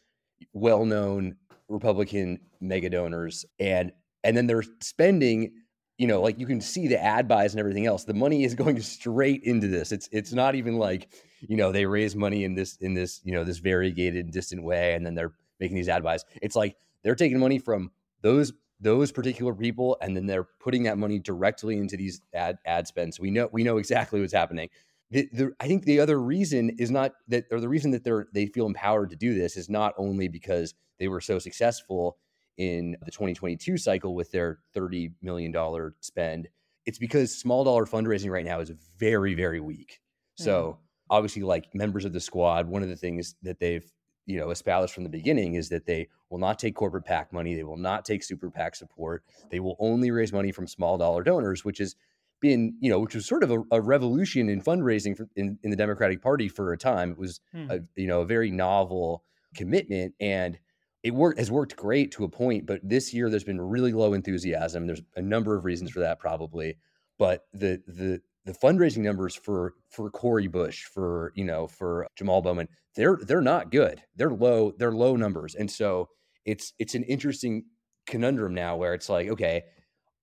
well 0.53 0.85
known 0.85 1.37
Republican 1.69 2.41
mega 2.61 2.91
donors. 2.91 3.45
And 3.59 3.93
and 4.23 4.37
then 4.37 4.47
they're 4.47 4.65
spending, 4.81 5.53
you 5.99 6.07
know, 6.07 6.21
like 6.21 6.39
you 6.39 6.47
can 6.47 6.61
see 6.61 6.89
the 6.89 7.03
ad 7.03 7.29
buys 7.29 7.53
and 7.53 7.61
everything 7.61 7.87
else. 7.87 8.05
The 8.05 8.15
money 8.15 8.45
is 8.45 8.55
going 8.55 8.81
straight 8.81 9.43
into 9.45 9.69
this. 9.69 9.93
It's 9.93 10.09
it's 10.13 10.33
not 10.33 10.55
even 10.55 10.79
like, 10.79 11.09
you 11.41 11.57
know, 11.57 11.73
they 11.73 11.87
raise 11.87 12.17
money 12.17 12.45
in 12.45 12.55
this 12.55 12.77
in 12.81 12.95
this, 12.95 13.21
you 13.25 13.33
know, 13.33 13.45
this 13.45 13.59
variegated, 13.59 14.25
and 14.25 14.33
distant 14.33 14.65
way, 14.65 14.95
and 14.95 15.05
then 15.05 15.15
they're 15.15 15.33
making 15.61 15.77
these 15.77 15.89
ad 15.89 16.03
buys. 16.03 16.25
It's 16.43 16.57
like 16.57 16.77
they're 17.03 17.15
taking 17.15 17.39
money 17.39 17.59
from 17.59 17.91
those 18.23 18.53
those 18.81 19.13
particular 19.13 19.55
people, 19.55 19.97
and 20.01 20.17
then 20.17 20.27
they're 20.27 20.49
putting 20.61 20.83
that 20.85 20.99
money 20.99 21.19
directly 21.19 21.79
into 21.79 21.97
these 21.97 22.21
ad 22.33 22.59
ad 22.67 22.87
spends. 22.87 23.21
we 23.21 23.31
know 23.31 23.49
we 23.53 23.63
know 23.63 23.79
exactly 23.79 24.21
what's 24.21 24.33
happening. 24.33 24.69
The, 25.11 25.29
the, 25.33 25.53
I 25.61 25.69
think 25.69 25.85
the 25.85 26.01
other 26.01 26.21
reason 26.21 26.71
is 26.79 26.91
not 26.91 27.13
that, 27.29 27.45
or 27.53 27.61
the 27.61 27.69
reason 27.69 27.93
that 27.93 28.03
they're 28.03 28.27
they 28.33 28.47
feel 28.47 28.67
empowered 28.67 29.11
to 29.11 29.17
do 29.17 29.35
this 29.35 29.57
is 29.57 29.69
not 29.69 29.95
only 29.97 30.29
because 30.29 30.75
they 30.99 31.09
were 31.09 31.21
so 31.21 31.39
successful 31.39 32.17
in 32.57 32.97
the 33.05 33.11
2022 33.11 33.77
cycle 33.77 34.15
with 34.15 34.31
their 34.31 34.59
30 34.75 35.11
million 35.23 35.53
dollar 35.53 35.95
spend. 36.01 36.49
It's 36.87 36.99
because 36.99 37.37
small 37.37 37.65
dollar 37.65 37.87
fundraising 37.87 38.31
right 38.31 38.45
now 38.45 38.61
is 38.61 38.73
very 38.99 39.35
very 39.35 39.61
weak. 39.61 40.01
Mm. 40.39 40.45
So 40.45 40.79
obviously, 41.11 41.43
like 41.43 41.75
members 41.75 42.05
of 42.05 42.13
the 42.13 42.21
squad, 42.21 42.69
one 42.69 42.83
of 42.83 42.89
the 42.89 42.97
things 42.97 43.37
that 43.43 43.59
they've 43.59 43.91
you 44.27 44.39
know 44.39 44.51
established 44.51 44.95
from 44.95 45.05
the 45.05 45.11
beginning 45.11 45.55
is 45.55 45.69
that 45.69 45.87
they 45.87 46.09
will 46.31 46.39
not 46.39 46.59
take 46.59 46.75
corporate 46.75 47.05
PAC 47.05 47.33
money, 47.33 47.55
they 47.55 47.65
will 47.65 47.77
not 47.77 48.05
take 48.05 48.23
super 48.23 48.51
PAC 48.51 48.75
support, 48.75 49.23
they 49.51 49.61
will 49.61 49.77
only 49.79 50.11
raise 50.11 50.33
money 50.33 50.53
from 50.53 50.67
small 50.67 50.99
dollar 50.99 51.23
donors, 51.23 51.65
which 51.65 51.79
has 51.79 51.97
been 52.41 52.77
you 52.81 52.91
know 52.91 53.01
which 53.01 53.15
was 53.15 53.27
sort 53.27 53.43
of 53.43 53.51
a, 53.51 53.63
a 53.71 53.81
revolution 53.81 54.49
in 54.49 54.61
fundraising 54.61 55.17
for, 55.17 55.29
in, 55.37 55.59
in 55.63 55.71
the 55.71 55.77
Democratic 55.77 56.23
Party 56.23 56.49
for 56.49 56.73
a 56.73 56.79
time. 56.79 57.13
It 57.13 57.19
was 57.19 57.41
hmm. 57.53 57.71
a, 57.71 57.79
you 57.97 58.07
know 58.07 58.21
a 58.21 58.27
very 58.27 58.51
novel 58.51 59.25
commitment 59.55 60.15
and 60.21 60.59
it 61.05 61.15
worked 61.15 61.39
has 61.39 61.51
worked 61.51 61.77
great 61.77 62.11
to 62.13 62.25
a 62.25 62.29
point, 62.29 62.67
but 62.67 62.81
this 62.83 63.13
year 63.13 63.29
there's 63.31 63.45
been 63.45 63.61
really 63.61 63.93
low 63.93 64.15
enthusiasm. 64.15 64.87
There's 64.87 65.03
a 65.17 65.23
number 65.23 65.55
of 65.55 65.65
reasons 65.65 65.91
for 65.91 66.01
that 66.01 66.19
probably, 66.19 66.79
but 67.19 67.43
the 67.53 67.81
the 67.87 68.21
the 68.47 68.53
fundraising 68.53 69.03
numbers 69.03 69.35
for 69.35 69.75
for 69.91 70.11
Cori 70.11 70.49
Bush, 70.49 70.85
for 70.85 71.33
you 71.37 71.45
know, 71.45 71.67
for 71.67 72.09
Jamal 72.17 72.41
Bowman, 72.41 72.69
they're 72.97 73.19
they're 73.23 73.43
not 73.43 73.71
good. 73.71 74.03
They're 74.17 74.31
low. 74.31 74.73
They're 74.79 74.93
low 74.93 75.15
numbers, 75.15 75.55
and 75.55 75.71
so 75.71 76.09
it's 76.47 76.73
it's 76.79 76.95
an 76.95 77.05
interesting 77.05 77.65
conundrum 78.07 78.55
now 78.55 78.77
where 78.77 78.95
it's 78.95 79.11
like, 79.11 79.29
okay, 79.29 79.63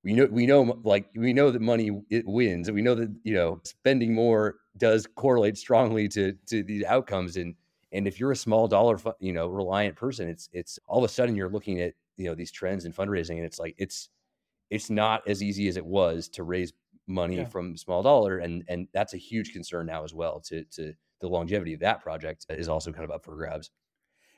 we 0.03 0.13
know 0.13 0.25
we 0.31 0.47
know 0.47 0.79
like 0.83 1.09
we 1.15 1.31
know 1.31 1.51
that 1.51 1.61
money 1.61 1.91
it 2.09 2.25
wins, 2.27 2.67
and 2.67 2.75
we 2.75 2.81
know 2.81 2.95
that 2.95 3.15
you 3.23 3.35
know 3.35 3.61
spending 3.65 4.15
more 4.15 4.55
does 4.77 5.07
correlate 5.15 5.57
strongly 5.57 6.07
to 6.09 6.33
to 6.47 6.63
these 6.63 6.83
outcomes, 6.85 7.37
and 7.37 7.53
and 7.91 8.07
if 8.07 8.19
you're 8.19 8.31
a 8.31 8.35
small 8.35 8.67
dollar 8.67 8.99
you 9.19 9.33
know 9.33 9.47
reliant 9.47 9.95
person, 9.95 10.27
it's 10.27 10.49
it's 10.53 10.79
all 10.87 11.03
of 11.03 11.09
a 11.09 11.13
sudden 11.13 11.35
you're 11.35 11.49
looking 11.49 11.81
at 11.81 11.93
you 12.17 12.25
know 12.25 12.35
these 12.35 12.51
trends 12.51 12.85
in 12.85 12.93
fundraising, 12.93 13.37
and 13.37 13.45
it's 13.45 13.59
like 13.59 13.75
it's 13.77 14.09
it's 14.69 14.89
not 14.89 15.27
as 15.27 15.43
easy 15.43 15.67
as 15.67 15.77
it 15.77 15.85
was 15.85 16.29
to 16.29 16.43
raise 16.43 16.73
money 17.07 17.37
yeah. 17.37 17.45
from 17.45 17.77
small 17.77 18.01
dollar 18.01 18.39
and 18.39 18.63
and 18.67 18.87
that's 18.93 19.13
a 19.13 19.17
huge 19.17 19.53
concern 19.53 19.85
now 19.85 20.03
as 20.03 20.13
well 20.13 20.39
to 20.39 20.63
to 20.65 20.93
the 21.19 21.27
longevity 21.27 21.73
of 21.73 21.79
that 21.79 22.01
project 22.01 22.45
is 22.49 22.69
also 22.69 22.91
kind 22.91 23.03
of 23.03 23.11
up 23.11 23.23
for 23.23 23.35
grabs 23.35 23.69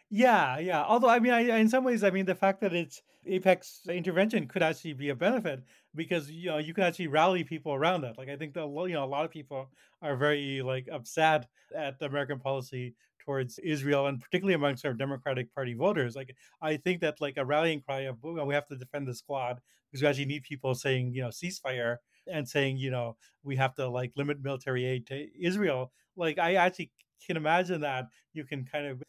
yeah 0.09 0.57
yeah 0.57 0.83
although 0.83 1.09
i 1.09 1.19
mean 1.19 1.33
I, 1.33 1.59
in 1.59 1.69
some 1.69 1.83
ways 1.83 2.03
i 2.03 2.09
mean 2.09 2.25
the 2.25 2.35
fact 2.35 2.61
that 2.61 2.73
it's 2.73 3.01
AIPAC's 3.27 3.87
intervention 3.87 4.47
could 4.47 4.61
actually 4.61 4.93
be 4.93 5.09
a 5.09 5.15
benefit 5.15 5.63
because 5.95 6.29
you 6.29 6.49
know 6.49 6.57
you 6.57 6.73
can 6.73 6.83
actually 6.83 7.07
rally 7.07 7.43
people 7.43 7.73
around 7.73 8.01
that 8.01 8.17
like 8.17 8.29
i 8.29 8.35
think 8.35 8.53
that 8.53 8.67
you 8.67 8.93
know 8.93 9.03
a 9.03 9.05
lot 9.05 9.25
of 9.25 9.31
people 9.31 9.69
are 10.01 10.15
very 10.15 10.61
like 10.61 10.87
upset 10.91 11.47
at 11.75 11.99
the 11.99 12.05
american 12.05 12.39
policy 12.39 12.95
towards 13.25 13.59
Israel 13.59 14.07
and 14.07 14.19
particularly 14.19 14.55
amongst 14.55 14.85
our 14.85 14.93
Democratic 14.93 15.53
Party 15.53 15.73
voters. 15.73 16.15
Like 16.15 16.35
I 16.61 16.77
think 16.77 17.01
that 17.01 17.21
like 17.21 17.37
a 17.37 17.45
rallying 17.45 17.81
cry 17.81 18.01
of 18.01 18.17
we 18.21 18.53
have 18.53 18.67
to 18.67 18.75
defend 18.75 19.07
the 19.07 19.15
squad 19.15 19.59
because 19.89 20.01
we 20.01 20.07
actually 20.07 20.25
need 20.25 20.43
people 20.43 20.75
saying 20.75 21.13
you 21.13 21.21
know 21.21 21.29
ceasefire 21.29 21.97
and 22.27 22.47
saying, 22.47 22.77
you 22.77 22.91
know, 22.91 23.17
we 23.43 23.55
have 23.57 23.75
to 23.75 23.87
like 23.87 24.11
limit 24.15 24.41
military 24.41 24.85
aid 24.85 25.07
to 25.07 25.27
Israel. 25.39 25.91
Like 26.15 26.37
I 26.39 26.55
actually 26.55 26.91
can 27.25 27.37
imagine 27.37 27.81
that 27.81 28.05
you 28.33 28.43
can 28.43 28.65
kind 28.65 28.87
of 28.87 29.03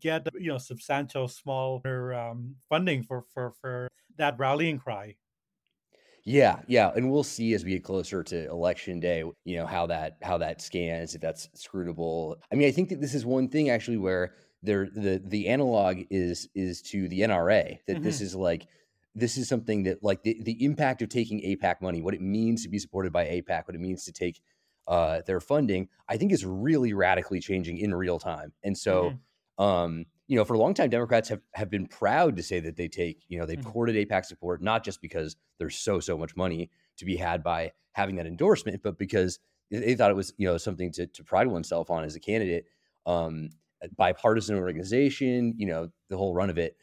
get 0.00 0.26
you 0.38 0.48
know 0.48 0.58
substantial 0.58 1.28
small 1.28 1.80
um, 1.86 2.56
funding 2.68 3.02
for 3.02 3.24
for 3.32 3.52
for 3.60 3.88
that 4.16 4.38
rallying 4.38 4.78
cry. 4.78 5.14
Yeah, 6.24 6.60
yeah, 6.66 6.90
and 6.94 7.10
we'll 7.10 7.22
see 7.22 7.54
as 7.54 7.64
we 7.64 7.70
get 7.70 7.84
closer 7.84 8.22
to 8.22 8.48
election 8.50 9.00
day, 9.00 9.24
you 9.44 9.56
know, 9.56 9.66
how 9.66 9.86
that 9.86 10.18
how 10.22 10.38
that 10.38 10.60
scans, 10.60 11.14
if 11.14 11.20
that's 11.20 11.48
scrutable. 11.56 12.36
I 12.52 12.56
mean, 12.56 12.68
I 12.68 12.72
think 12.72 12.90
that 12.90 13.00
this 13.00 13.14
is 13.14 13.24
one 13.24 13.48
thing 13.48 13.70
actually 13.70 13.96
where 13.96 14.34
there 14.62 14.88
the 14.94 15.22
the 15.24 15.48
analog 15.48 16.02
is 16.10 16.48
is 16.54 16.82
to 16.82 17.08
the 17.08 17.20
NRA 17.20 17.78
that 17.86 17.94
mm-hmm. 17.94 18.02
this 18.02 18.20
is 18.20 18.34
like 18.34 18.66
this 19.14 19.36
is 19.36 19.48
something 19.48 19.84
that 19.84 20.02
like 20.02 20.22
the, 20.22 20.40
the 20.42 20.64
impact 20.64 21.02
of 21.02 21.08
taking 21.08 21.40
AIPAC 21.40 21.80
money, 21.80 22.00
what 22.00 22.14
it 22.14 22.20
means 22.20 22.62
to 22.62 22.68
be 22.68 22.78
supported 22.78 23.12
by 23.12 23.24
AIPAC, 23.24 23.66
what 23.66 23.74
it 23.74 23.80
means 23.80 24.04
to 24.04 24.12
take 24.12 24.40
uh, 24.86 25.20
their 25.26 25.40
funding, 25.40 25.88
I 26.08 26.16
think 26.16 26.32
is 26.32 26.44
really 26.44 26.92
radically 26.92 27.40
changing 27.40 27.78
in 27.78 27.94
real 27.94 28.18
time. 28.18 28.52
And 28.62 28.76
so, 28.76 29.16
mm-hmm. 29.58 29.62
um, 29.62 30.06
you 30.30 30.36
know, 30.36 30.44
for 30.44 30.54
a 30.54 30.58
long 30.58 30.74
time, 30.74 30.90
Democrats 30.90 31.28
have, 31.28 31.40
have 31.54 31.70
been 31.70 31.86
proud 31.86 32.36
to 32.36 32.42
say 32.42 32.60
that 32.60 32.76
they 32.76 32.88
take, 32.88 33.22
you 33.28 33.38
know, 33.38 33.46
they've 33.46 33.58
mm-hmm. 33.58 33.70
courted 33.70 33.96
AIPAC 33.96 34.24
support, 34.24 34.62
not 34.62 34.84
just 34.84 35.02
because 35.02 35.36
there's 35.58 35.76
so, 35.76 36.00
so 36.00 36.16
much 36.16 36.36
money 36.36 36.70
to 36.96 37.04
be 37.04 37.16
had 37.16 37.42
by 37.42 37.72
having 37.92 38.16
that 38.16 38.26
endorsement, 38.26 38.82
but 38.82 38.98
because 38.98 39.38
they 39.70 39.94
thought 39.94 40.10
it 40.10 40.16
was, 40.16 40.32
you 40.36 40.46
know, 40.46 40.56
something 40.56 40.92
to, 40.92 41.06
to 41.06 41.24
pride 41.24 41.46
oneself 41.48 41.90
on 41.90 42.04
as 42.04 42.16
a 42.16 42.20
candidate. 42.20 42.64
Um, 43.06 43.50
bipartisan 43.96 44.56
organization, 44.56 45.54
you 45.56 45.66
know, 45.66 45.88
the 46.08 46.16
whole 46.16 46.34
run 46.34 46.50
of 46.50 46.58
it 46.58 46.76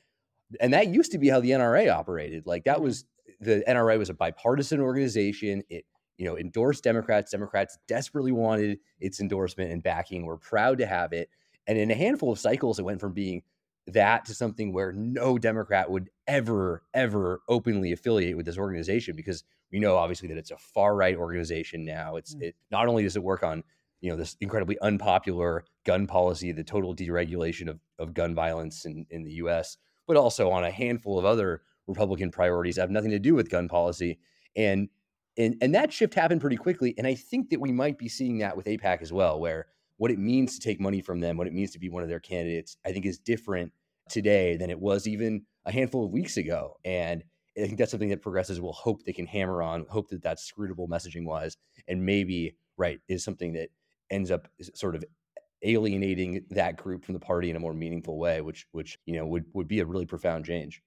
and 0.59 0.73
that 0.73 0.87
used 0.87 1.11
to 1.11 1.17
be 1.17 1.29
how 1.29 1.39
the 1.39 1.51
NRA 1.51 1.93
operated. 1.93 2.45
Like 2.45 2.63
that 2.65 2.75
mm-hmm. 2.75 2.85
was 2.85 3.05
the 3.39 3.63
NRA 3.67 3.97
was 3.97 4.09
a 4.09 4.13
bipartisan 4.13 4.79
organization. 4.79 5.63
It 5.69 5.85
you 6.17 6.25
know 6.25 6.37
endorsed 6.37 6.83
Democrats. 6.83 7.31
Democrats 7.31 7.77
desperately 7.87 8.31
wanted 8.31 8.79
its 8.99 9.19
endorsement 9.19 9.71
and 9.71 9.83
backing. 9.83 10.25
We're 10.25 10.37
proud 10.37 10.77
to 10.79 10.85
have 10.85 11.13
it. 11.13 11.29
And 11.67 11.77
in 11.77 11.91
a 11.91 11.95
handful 11.95 12.31
of 12.31 12.39
cycles, 12.39 12.79
it 12.79 12.83
went 12.83 12.99
from 12.99 13.13
being 13.13 13.43
that 13.87 14.25
to 14.25 14.33
something 14.33 14.73
where 14.73 14.91
no 14.91 15.37
Democrat 15.37 15.89
would 15.89 16.09
ever, 16.27 16.83
ever 16.93 17.41
openly 17.47 17.91
affiliate 17.91 18.35
with 18.35 18.45
this 18.45 18.57
organization 18.57 19.15
because 19.15 19.43
we 19.71 19.79
know 19.79 19.95
obviously 19.95 20.27
that 20.29 20.37
it's 20.37 20.51
a 20.51 20.57
far 20.57 20.95
right 20.95 21.15
organization 21.15 21.85
now. 21.85 22.15
It's 22.15 22.35
mm. 22.35 22.43
it 22.43 22.55
not 22.71 22.87
only 22.87 23.03
does 23.03 23.15
it 23.15 23.23
work 23.23 23.43
on 23.43 23.63
you 24.01 24.11
know 24.11 24.17
this 24.17 24.37
incredibly 24.39 24.77
unpopular 24.79 25.65
gun 25.85 26.07
policy, 26.07 26.51
the 26.51 26.63
total 26.63 26.95
deregulation 26.95 27.69
of, 27.69 27.79
of 27.97 28.13
gun 28.13 28.35
violence 28.35 28.85
in, 28.85 29.05
in 29.09 29.23
the 29.23 29.33
US, 29.33 29.77
but 30.05 30.17
also 30.17 30.49
on 30.51 30.63
a 30.63 30.71
handful 30.71 31.17
of 31.17 31.25
other 31.25 31.61
Republican 31.87 32.31
priorities 32.31 32.75
that 32.75 32.81
have 32.81 32.91
nothing 32.91 33.11
to 33.11 33.19
do 33.19 33.33
with 33.33 33.49
gun 33.49 33.67
policy. 33.67 34.19
And 34.55 34.89
and 35.37 35.55
and 35.61 35.73
that 35.75 35.93
shift 35.93 36.13
happened 36.13 36.41
pretty 36.41 36.57
quickly. 36.57 36.93
And 36.97 37.07
I 37.07 37.15
think 37.15 37.49
that 37.49 37.61
we 37.61 37.71
might 37.71 37.97
be 37.97 38.09
seeing 38.09 38.39
that 38.39 38.57
with 38.57 38.65
AIPAC 38.65 39.01
as 39.01 39.13
well, 39.13 39.39
where 39.39 39.67
what 39.97 40.11
it 40.11 40.19
means 40.19 40.57
to 40.57 40.59
take 40.59 40.79
money 40.79 41.01
from 41.01 41.19
them, 41.19 41.37
what 41.37 41.47
it 41.47 41.53
means 41.53 41.71
to 41.71 41.79
be 41.79 41.89
one 41.89 42.03
of 42.03 42.09
their 42.09 42.19
candidates, 42.19 42.77
I 42.85 42.91
think 42.91 43.05
is 43.05 43.19
different 43.19 43.71
today 44.09 44.55
than 44.55 44.69
it 44.69 44.79
was 44.79 45.07
even 45.07 45.43
a 45.65 45.71
handful 45.71 46.05
of 46.05 46.11
weeks 46.11 46.37
ago. 46.37 46.75
And 46.85 47.23
I 47.57 47.61
think 47.61 47.77
that's 47.77 47.91
something 47.91 48.09
that 48.09 48.21
progressives 48.21 48.61
will 48.61 48.73
hope 48.73 49.03
they 49.03 49.13
can 49.13 49.25
hammer 49.25 49.61
on, 49.61 49.85
hope 49.89 50.09
that 50.09 50.21
that's 50.21 50.49
scrutable 50.49 50.87
messaging 50.87 51.25
wise, 51.25 51.57
and 51.87 52.05
maybe 52.05 52.55
right 52.77 52.99
is 53.07 53.23
something 53.23 53.53
that 53.53 53.69
ends 54.09 54.31
up 54.31 54.47
sort 54.75 54.95
of 54.95 55.03
alienating 55.63 56.45
that 56.51 56.77
group 56.77 57.03
from 57.03 57.13
the 57.13 57.19
party 57.19 57.49
in 57.49 57.55
a 57.55 57.59
more 57.59 57.73
meaningful 57.73 58.19
way, 58.19 58.41
which 58.41 58.67
which 58.71 58.99
you 59.05 59.15
know 59.15 59.25
would 59.25 59.45
would 59.53 59.67
be 59.67 59.79
a 59.79 59.85
really 59.85 60.05
profound 60.05 60.45
change. 60.45 60.81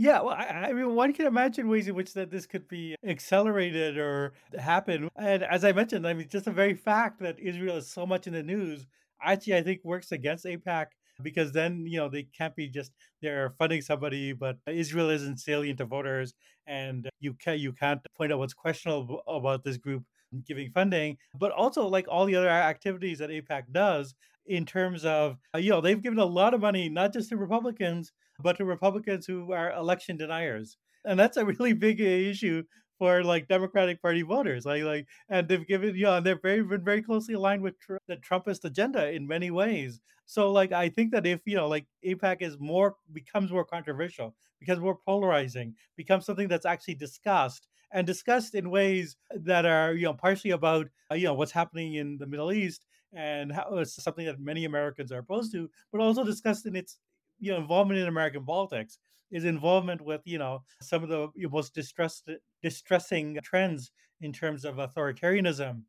Yeah, 0.00 0.20
well, 0.20 0.34
I, 0.34 0.68
I 0.68 0.72
mean, 0.72 0.94
one 0.94 1.12
can 1.12 1.26
imagine 1.26 1.68
ways 1.68 1.88
in 1.88 1.94
which 1.96 2.14
that 2.14 2.30
this 2.30 2.46
could 2.46 2.68
be 2.68 2.94
accelerated 3.04 3.98
or 3.98 4.32
happen. 4.56 5.08
And 5.16 5.42
as 5.42 5.64
I 5.64 5.72
mentioned, 5.72 6.06
I 6.06 6.14
mean, 6.14 6.28
just 6.28 6.44
the 6.44 6.52
very 6.52 6.74
fact 6.74 7.18
that 7.20 7.40
Israel 7.40 7.78
is 7.78 7.90
so 7.90 8.06
much 8.06 8.28
in 8.28 8.32
the 8.32 8.44
news 8.44 8.86
actually, 9.20 9.56
I 9.56 9.62
think, 9.62 9.80
works 9.82 10.12
against 10.12 10.44
AIPAC 10.44 10.86
because 11.20 11.50
then 11.50 11.84
you 11.84 11.98
know 11.98 12.08
they 12.08 12.22
can't 12.22 12.54
be 12.54 12.68
just 12.68 12.92
they're 13.20 13.50
funding 13.58 13.82
somebody, 13.82 14.32
but 14.32 14.58
Israel 14.68 15.10
isn't 15.10 15.38
salient 15.40 15.78
to 15.78 15.84
voters, 15.84 16.32
and 16.68 17.08
you 17.18 17.34
can 17.34 17.58
you 17.58 17.72
can't 17.72 18.00
point 18.16 18.32
out 18.32 18.38
what's 18.38 18.54
questionable 18.54 19.22
about 19.26 19.64
this 19.64 19.78
group 19.78 20.04
giving 20.46 20.70
funding, 20.70 21.16
but 21.34 21.50
also 21.50 21.86
like 21.88 22.06
all 22.08 22.24
the 22.26 22.36
other 22.36 22.48
activities 22.48 23.18
that 23.18 23.30
AIPAC 23.30 23.64
does 23.72 24.14
in 24.46 24.64
terms 24.64 25.04
of, 25.04 25.36
you 25.56 25.70
know, 25.70 25.80
they've 25.80 26.02
given 26.02 26.18
a 26.18 26.24
lot 26.24 26.54
of 26.54 26.60
money, 26.60 26.88
not 26.88 27.12
just 27.12 27.28
to 27.30 27.36
Republicans, 27.36 28.12
but 28.42 28.56
to 28.56 28.64
Republicans 28.64 29.26
who 29.26 29.52
are 29.52 29.72
election 29.72 30.16
deniers. 30.16 30.76
And 31.04 31.18
that's 31.18 31.36
a 31.36 31.44
really 31.44 31.72
big 31.72 32.00
issue 32.00 32.64
for 32.98 33.22
like 33.22 33.48
Democratic 33.48 34.02
Party 34.02 34.22
voters. 34.22 34.66
Like, 34.66 34.82
like, 34.82 35.06
and 35.28 35.48
they've 35.48 35.66
given, 35.66 35.94
you 35.94 36.04
know, 36.04 36.20
they've 36.20 36.40
very, 36.42 36.62
been 36.62 36.84
very 36.84 37.02
closely 37.02 37.34
aligned 37.34 37.62
with 37.62 37.78
tr- 37.78 37.96
the 38.08 38.16
Trumpist 38.16 38.64
agenda 38.64 39.10
in 39.10 39.26
many 39.26 39.50
ways. 39.50 40.00
So, 40.26 40.52
like, 40.52 40.72
I 40.72 40.88
think 40.88 41.12
that 41.12 41.26
if 41.26 41.40
you 41.46 41.56
know, 41.56 41.68
like, 41.68 41.86
AIPAC 42.04 42.42
is 42.42 42.58
more 42.58 42.96
becomes 43.12 43.50
more 43.50 43.64
controversial, 43.64 44.36
becomes 44.60 44.80
more 44.80 44.98
polarizing, 45.06 45.74
becomes 45.96 46.26
something 46.26 46.48
that's 46.48 46.66
actually 46.66 46.96
discussed, 46.96 47.68
and 47.92 48.06
discussed 48.06 48.54
in 48.54 48.68
ways 48.70 49.16
that 49.30 49.64
are 49.64 49.94
you 49.94 50.04
know 50.04 50.14
partially 50.14 50.50
about 50.50 50.88
uh, 51.10 51.14
you 51.14 51.24
know 51.24 51.34
what's 51.34 51.52
happening 51.52 51.94
in 51.94 52.18
the 52.18 52.26
Middle 52.26 52.52
East 52.52 52.84
and 53.12 53.50
how 53.52 53.78
it's 53.78 54.02
something 54.02 54.26
that 54.26 54.38
many 54.38 54.66
Americans 54.66 55.10
are 55.12 55.18
opposed 55.18 55.50
to, 55.52 55.70
but 55.90 56.00
also 56.00 56.24
discussed 56.24 56.66
in 56.66 56.76
its 56.76 56.98
you 57.38 57.52
know 57.52 57.58
involvement 57.58 58.00
in 58.00 58.08
American 58.08 58.44
politics 58.44 58.98
is 59.30 59.44
involvement 59.44 60.00
with 60.00 60.20
you 60.24 60.38
know 60.38 60.62
some 60.80 61.02
of 61.02 61.08
the 61.08 61.28
most 61.50 61.74
distressed 61.74 62.30
distressing 62.62 63.38
trends 63.42 63.90
in 64.20 64.32
terms 64.32 64.64
of 64.64 64.76
authoritarianism 64.76 65.82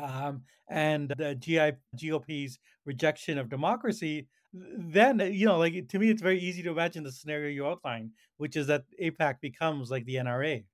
um, 0.00 0.42
and 0.68 1.12
the 1.16 1.34
GI, 1.34 1.72
GOP's 2.00 2.58
rejection 2.84 3.38
of 3.38 3.48
democracy, 3.48 4.26
then 4.52 5.20
you 5.32 5.46
know, 5.46 5.58
like 5.58 5.88
to 5.88 5.98
me, 5.98 6.10
it's 6.10 6.22
very 6.22 6.38
easy 6.38 6.62
to 6.62 6.70
imagine 6.70 7.04
the 7.04 7.12
scenario 7.12 7.48
you 7.48 7.66
outline, 7.66 8.10
which 8.36 8.56
is 8.56 8.66
that 8.68 8.84
AIPAC 9.00 9.40
becomes 9.40 9.90
like 9.90 10.04
the 10.04 10.16
NRA. 10.16 10.64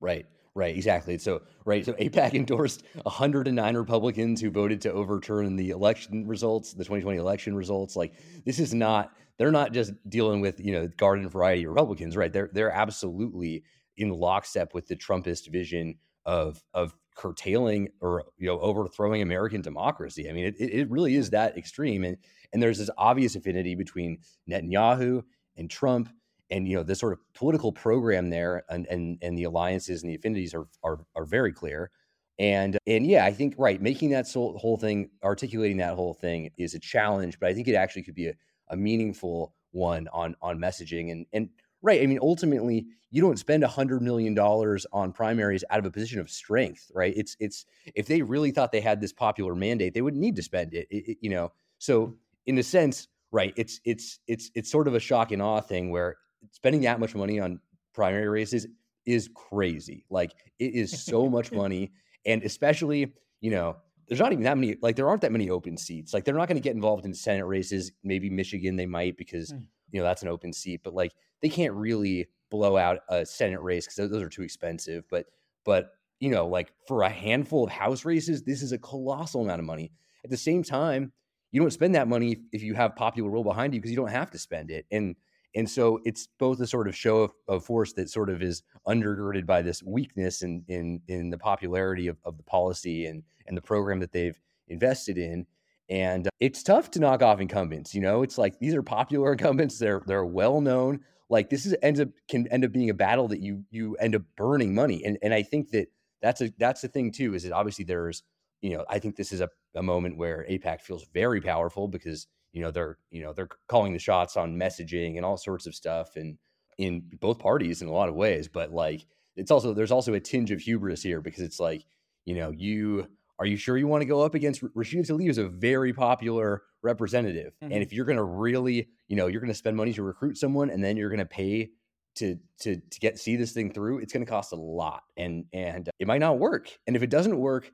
Right. 0.00 0.26
Right, 0.54 0.76
exactly. 0.76 1.16
So, 1.16 1.42
right, 1.64 1.84
so 1.84 1.94
AIPAC 1.94 2.34
endorsed 2.34 2.82
109 3.04 3.76
Republicans 3.76 4.40
who 4.40 4.50
voted 4.50 4.82
to 4.82 4.92
overturn 4.92 5.56
the 5.56 5.70
election 5.70 6.26
results, 6.26 6.72
the 6.72 6.84
2020 6.84 7.18
election 7.18 7.56
results. 7.56 7.96
Like, 7.96 8.14
this 8.44 8.58
is 8.58 8.74
not 8.74 9.12
they're 9.38 9.50
not 9.50 9.72
just 9.72 9.92
dealing 10.08 10.40
with 10.40 10.60
you 10.60 10.72
know 10.72 10.88
garden 10.96 11.28
variety 11.28 11.66
Republicans, 11.66 12.16
right? 12.16 12.32
They're 12.32 12.50
they're 12.52 12.70
absolutely 12.70 13.64
in 13.96 14.10
lockstep 14.10 14.74
with 14.74 14.88
the 14.88 14.96
Trumpist 14.96 15.50
vision 15.50 15.94
of 16.26 16.62
of 16.74 16.94
curtailing 17.16 17.88
or 18.00 18.24
you 18.38 18.46
know 18.46 18.60
overthrowing 18.60 19.22
American 19.22 19.62
democracy. 19.62 20.28
I 20.28 20.32
mean, 20.32 20.44
it 20.44 20.56
it 20.58 20.90
really 20.90 21.14
is 21.16 21.30
that 21.30 21.56
extreme, 21.56 22.04
and 22.04 22.18
and 22.52 22.62
there's 22.62 22.78
this 22.78 22.90
obvious 22.98 23.36
affinity 23.36 23.74
between 23.74 24.18
Netanyahu 24.50 25.22
and 25.56 25.70
Trump 25.70 26.10
and 26.50 26.68
you 26.68 26.76
know 26.76 26.82
the 26.82 26.94
sort 26.94 27.12
of 27.12 27.18
political 27.34 27.72
program 27.72 28.30
there 28.30 28.64
and 28.68 28.86
and 28.86 29.18
and 29.22 29.36
the 29.36 29.44
alliances 29.44 30.02
and 30.02 30.10
the 30.10 30.14
affinities 30.14 30.54
are 30.54 30.66
are 30.82 31.00
are 31.14 31.24
very 31.24 31.52
clear. 31.52 31.90
And 32.38 32.78
and 32.86 33.06
yeah 33.06 33.26
i 33.26 33.30
think 33.30 33.54
right 33.58 33.80
making 33.80 34.10
that 34.10 34.26
whole 34.32 34.78
thing 34.80 35.10
articulating 35.22 35.76
that 35.76 35.94
whole 35.94 36.14
thing 36.14 36.50
is 36.56 36.74
a 36.74 36.78
challenge 36.78 37.38
but 37.38 37.50
i 37.50 37.54
think 37.54 37.68
it 37.68 37.74
actually 37.74 38.02
could 38.04 38.14
be 38.14 38.28
a, 38.28 38.34
a 38.68 38.76
meaningful 38.76 39.54
one 39.72 40.08
on 40.14 40.34
on 40.40 40.58
messaging 40.58 41.12
and 41.12 41.26
and 41.34 41.50
right 41.82 42.02
i 42.02 42.06
mean 42.06 42.18
ultimately 42.22 42.86
you 43.12 43.20
don't 43.20 43.38
spend 43.38 43.62
a 43.62 43.68
hundred 43.68 44.00
million 44.00 44.34
dollars 44.34 44.86
on 44.92 45.12
primaries 45.12 45.62
out 45.70 45.78
of 45.78 45.84
a 45.84 45.90
position 45.90 46.18
of 46.18 46.28
strength 46.28 46.90
right? 46.94 47.12
It's 47.16 47.36
it's 47.38 47.66
if 47.94 48.08
they 48.08 48.22
really 48.22 48.50
thought 48.50 48.72
they 48.72 48.80
had 48.80 49.00
this 49.00 49.12
popular 49.12 49.54
mandate 49.54 49.94
they 49.94 50.02
wouldn't 50.02 50.20
need 50.20 50.36
to 50.36 50.42
spend 50.42 50.74
it, 50.74 50.88
it, 50.90 51.08
it 51.10 51.18
you 51.20 51.30
know? 51.30 51.52
So 51.78 52.16
in 52.46 52.58
a 52.58 52.62
sense 52.62 53.06
right 53.30 53.52
it's 53.56 53.80
it's 53.84 54.18
it's 54.26 54.50
it's 54.54 54.70
sort 54.70 54.88
of 54.88 54.94
a 54.94 55.00
shock 55.00 55.30
and 55.30 55.42
awe 55.42 55.60
thing 55.60 55.90
where 55.90 56.16
spending 56.50 56.82
that 56.82 57.00
much 57.00 57.14
money 57.14 57.40
on 57.40 57.60
primary 57.94 58.28
races 58.28 58.66
is 59.06 59.28
crazy. 59.34 60.04
Like 60.10 60.32
it 60.58 60.74
is 60.74 61.04
so 61.04 61.28
much 61.28 61.52
money, 61.62 61.92
and 62.26 62.42
especially 62.42 63.12
you 63.40 63.50
know 63.50 63.76
there's 64.08 64.20
not 64.20 64.32
even 64.32 64.44
that 64.44 64.58
many 64.58 64.76
like 64.82 64.96
there 64.96 65.08
aren't 65.08 65.22
that 65.22 65.32
many 65.32 65.50
open 65.50 65.76
seats. 65.76 66.12
Like 66.12 66.24
they're 66.24 66.34
not 66.34 66.48
going 66.48 66.56
to 66.56 66.62
get 66.62 66.74
involved 66.74 67.04
in 67.04 67.14
Senate 67.14 67.46
races. 67.46 67.92
Maybe 68.02 68.30
Michigan 68.30 68.76
they 68.76 68.86
might 68.86 69.16
because 69.16 69.52
mm. 69.52 69.64
you 69.90 70.00
know 70.00 70.04
that's 70.04 70.22
an 70.22 70.28
open 70.28 70.52
seat, 70.52 70.80
but 70.82 70.94
like 70.94 71.12
they 71.40 71.48
can't 71.48 71.74
really 71.74 72.28
blow 72.50 72.76
out 72.76 73.00
a 73.08 73.24
Senate 73.24 73.62
race 73.62 73.86
because 73.86 74.10
those 74.10 74.22
are 74.22 74.28
too 74.28 74.42
expensive. 74.42 75.04
But 75.10 75.26
but 75.64 75.92
you 76.20 76.30
know 76.30 76.46
like 76.46 76.72
for 76.86 77.02
a 77.02 77.10
handful 77.10 77.64
of 77.64 77.70
House 77.70 78.04
races, 78.04 78.42
this 78.42 78.62
is 78.62 78.72
a 78.72 78.78
colossal 78.78 79.42
amount 79.42 79.60
of 79.60 79.66
money. 79.66 79.92
At 80.24 80.30
the 80.30 80.36
same 80.36 80.62
time, 80.62 81.12
you 81.50 81.60
don't 81.60 81.72
spend 81.72 81.94
that 81.94 82.08
money 82.08 82.42
if 82.52 82.62
you 82.62 82.74
have 82.74 82.96
popular 82.96 83.30
will 83.30 83.44
behind 83.44 83.74
you 83.74 83.80
because 83.80 83.90
you 83.90 83.96
don't 83.96 84.08
have 84.08 84.30
to 84.30 84.38
spend 84.38 84.70
it 84.70 84.86
and 84.90 85.16
and 85.54 85.68
so 85.68 86.00
it's 86.04 86.28
both 86.38 86.60
a 86.60 86.66
sort 86.66 86.88
of 86.88 86.96
show 86.96 87.18
of, 87.18 87.32
of, 87.48 87.64
force 87.64 87.92
that 87.94 88.08
sort 88.08 88.30
of 88.30 88.42
is 88.42 88.62
undergirded 88.86 89.46
by 89.46 89.62
this 89.62 89.82
weakness 89.82 90.42
in 90.42 90.64
in 90.68 91.00
in 91.08 91.30
the 91.30 91.38
popularity 91.38 92.08
of, 92.08 92.16
of 92.24 92.36
the 92.36 92.42
policy 92.42 93.06
and 93.06 93.22
and 93.46 93.56
the 93.56 93.62
program 93.62 94.00
that 94.00 94.12
they've 94.12 94.38
invested 94.68 95.18
in. 95.18 95.46
And 95.88 96.26
uh, 96.26 96.30
it's 96.40 96.62
tough 96.62 96.90
to 96.92 97.00
knock 97.00 97.22
off 97.22 97.40
incumbents. 97.40 97.94
You 97.94 98.00
know, 98.00 98.22
it's 98.22 98.38
like 98.38 98.58
these 98.58 98.74
are 98.74 98.82
popular 98.82 99.32
incumbents. 99.38 99.78
They're 99.78 100.02
they're 100.06 100.24
well 100.24 100.60
known. 100.60 101.00
Like 101.28 101.50
this 101.50 101.66
is 101.66 101.74
ends 101.82 102.00
up 102.00 102.08
can 102.28 102.46
end 102.48 102.64
up 102.64 102.72
being 102.72 102.90
a 102.90 102.94
battle 102.94 103.28
that 103.28 103.40
you 103.40 103.64
you 103.70 103.96
end 103.96 104.14
up 104.14 104.22
burning 104.36 104.74
money. 104.74 105.04
And 105.04 105.18
and 105.22 105.34
I 105.34 105.42
think 105.42 105.70
that 105.70 105.88
that's 106.20 106.40
a 106.40 106.52
that's 106.58 106.80
the 106.82 106.88
thing 106.88 107.12
too. 107.12 107.34
Is 107.34 107.42
that 107.42 107.52
obviously 107.52 107.84
there's 107.84 108.22
you 108.60 108.76
know 108.76 108.84
I 108.88 108.98
think 108.98 109.16
this 109.16 109.32
is 109.32 109.40
a, 109.40 109.48
a 109.74 109.82
moment 109.82 110.16
where 110.16 110.46
AIPAC 110.48 110.80
feels 110.80 111.06
very 111.12 111.40
powerful 111.40 111.88
because 111.88 112.26
you 112.52 112.62
know 112.62 112.70
they're 112.70 112.98
you 113.10 113.22
know 113.22 113.32
they're 113.32 113.48
calling 113.68 113.92
the 113.92 113.98
shots 113.98 114.36
on 114.36 114.56
messaging 114.56 115.16
and 115.16 115.24
all 115.24 115.36
sorts 115.36 115.66
of 115.66 115.74
stuff 115.74 116.16
and 116.16 116.38
in 116.78 117.02
both 117.20 117.38
parties 117.38 117.82
in 117.82 117.88
a 117.88 117.92
lot 117.92 118.08
of 118.08 118.14
ways 118.14 118.48
but 118.48 118.72
like 118.72 119.06
it's 119.36 119.50
also 119.50 119.72
there's 119.72 119.90
also 119.90 120.14
a 120.14 120.20
tinge 120.20 120.50
of 120.50 120.60
hubris 120.60 121.02
here 121.02 121.20
because 121.20 121.42
it's 121.42 121.60
like 121.60 121.84
you 122.24 122.34
know 122.34 122.50
you 122.50 123.06
are 123.38 123.46
you 123.46 123.56
sure 123.56 123.76
you 123.76 123.88
want 123.88 124.02
to 124.02 124.06
go 124.06 124.22
up 124.22 124.34
against 124.34 124.62
Rashida 124.62 125.06
Tlaib 125.06 125.28
is 125.28 125.38
a 125.38 125.48
very 125.48 125.92
popular 125.92 126.62
representative 126.82 127.54
mm-hmm. 127.62 127.72
and 127.72 127.82
if 127.82 127.92
you're 127.92 128.04
going 128.04 128.16
to 128.16 128.24
really 128.24 128.88
you 129.08 129.16
know 129.16 129.26
you're 129.26 129.40
going 129.40 129.52
to 129.52 129.58
spend 129.58 129.76
money 129.76 129.92
to 129.92 130.02
recruit 130.02 130.36
someone 130.36 130.70
and 130.70 130.82
then 130.82 130.96
you're 130.96 131.10
going 131.10 131.18
to 131.18 131.26
pay 131.26 131.70
to 132.14 132.38
to 132.60 132.76
to 132.90 133.00
get 133.00 133.18
see 133.18 133.36
this 133.36 133.52
thing 133.52 133.72
through 133.72 133.98
it's 133.98 134.12
going 134.12 134.24
to 134.24 134.30
cost 134.30 134.52
a 134.52 134.56
lot 134.56 135.02
and 135.16 135.44
and 135.52 135.88
it 135.98 136.06
might 136.06 136.20
not 136.20 136.38
work 136.38 136.68
and 136.86 136.96
if 136.96 137.02
it 137.02 137.10
doesn't 137.10 137.38
work 137.38 137.70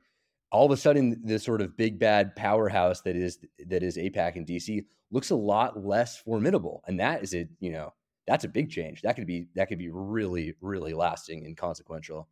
all 0.51 0.65
of 0.65 0.71
a 0.71 0.77
sudden 0.77 1.19
this 1.23 1.43
sort 1.43 1.61
of 1.61 1.77
big 1.77 1.99
bad 1.99 2.35
powerhouse 2.35 3.01
that 3.01 3.15
is 3.15 3.39
that 3.67 3.83
is 3.83 3.97
AIPAC 3.97 4.35
in 4.35 4.45
DC 4.45 4.85
looks 5.11 5.29
a 5.29 5.35
lot 5.35 5.83
less 5.83 6.17
formidable, 6.17 6.83
and 6.87 6.99
that 6.99 7.23
is 7.23 7.33
a 7.33 7.47
you 7.59 7.71
know 7.71 7.93
that's 8.27 8.43
a 8.43 8.49
big 8.49 8.69
change. 8.69 9.01
That 9.01 9.15
could 9.15 9.27
be 9.27 9.47
that 9.55 9.67
could 9.67 9.79
be 9.79 9.89
really 9.89 10.55
really 10.61 10.93
lasting 10.93 11.45
and 11.45 11.55
consequential. 11.55 12.27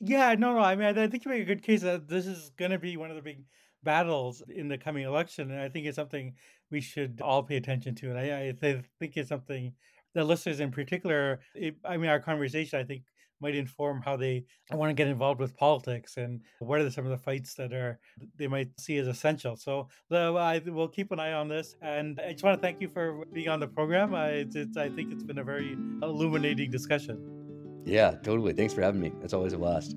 Yeah, 0.00 0.34
no, 0.34 0.54
no. 0.54 0.60
I 0.60 0.74
mean, 0.74 0.98
I 0.98 1.06
think 1.06 1.24
you 1.24 1.30
make 1.30 1.42
a 1.42 1.46
good 1.46 1.62
case 1.62 1.82
that 1.82 2.08
this 2.08 2.26
is 2.26 2.50
going 2.58 2.72
to 2.72 2.78
be 2.78 2.96
one 2.96 3.10
of 3.10 3.16
the 3.16 3.22
big 3.22 3.44
battles 3.84 4.42
in 4.48 4.68
the 4.68 4.78
coming 4.78 5.04
election, 5.04 5.50
and 5.50 5.60
I 5.60 5.68
think 5.68 5.86
it's 5.86 5.96
something 5.96 6.34
we 6.70 6.80
should 6.80 7.20
all 7.22 7.42
pay 7.42 7.56
attention 7.56 7.94
to. 7.96 8.10
And 8.10 8.18
I, 8.18 8.48
I 8.48 8.52
think 8.98 9.16
it's 9.16 9.28
something 9.28 9.72
the 10.14 10.24
listeners 10.24 10.60
in 10.60 10.70
particular. 10.70 11.40
It, 11.54 11.76
I 11.84 11.96
mean, 11.96 12.10
our 12.10 12.20
conversation, 12.20 12.80
I 12.80 12.84
think, 12.84 13.04
might 13.42 13.54
inform 13.54 14.00
how 14.00 14.16
they 14.16 14.44
want 14.70 14.88
to 14.90 14.94
get 14.94 15.08
involved 15.08 15.40
with 15.40 15.56
politics 15.56 16.16
and 16.16 16.40
what 16.60 16.80
are 16.80 16.90
some 16.90 17.04
of 17.04 17.10
the 17.10 17.18
fights 17.18 17.54
that 17.54 17.72
are 17.72 17.98
they 18.36 18.46
might 18.46 18.68
see 18.78 18.96
as 18.98 19.08
essential. 19.08 19.56
So 19.56 19.88
the, 20.08 20.32
I 20.38 20.58
will 20.64 20.88
keep 20.88 21.10
an 21.12 21.20
eye 21.20 21.32
on 21.32 21.48
this, 21.48 21.74
and 21.82 22.20
I 22.20 22.32
just 22.32 22.44
want 22.44 22.58
to 22.58 22.62
thank 22.62 22.80
you 22.80 22.88
for 22.88 23.24
being 23.32 23.48
on 23.48 23.60
the 23.60 23.66
program. 23.66 24.14
I, 24.14 24.28
it's, 24.28 24.56
it's, 24.56 24.76
I 24.76 24.88
think 24.88 25.12
it's 25.12 25.24
been 25.24 25.38
a 25.38 25.44
very 25.44 25.76
illuminating 26.02 26.70
discussion. 26.70 27.82
Yeah, 27.84 28.12
totally. 28.22 28.52
Thanks 28.52 28.72
for 28.72 28.82
having 28.82 29.00
me. 29.00 29.12
It's 29.22 29.34
always 29.34 29.52
a 29.52 29.58
blast. 29.58 29.96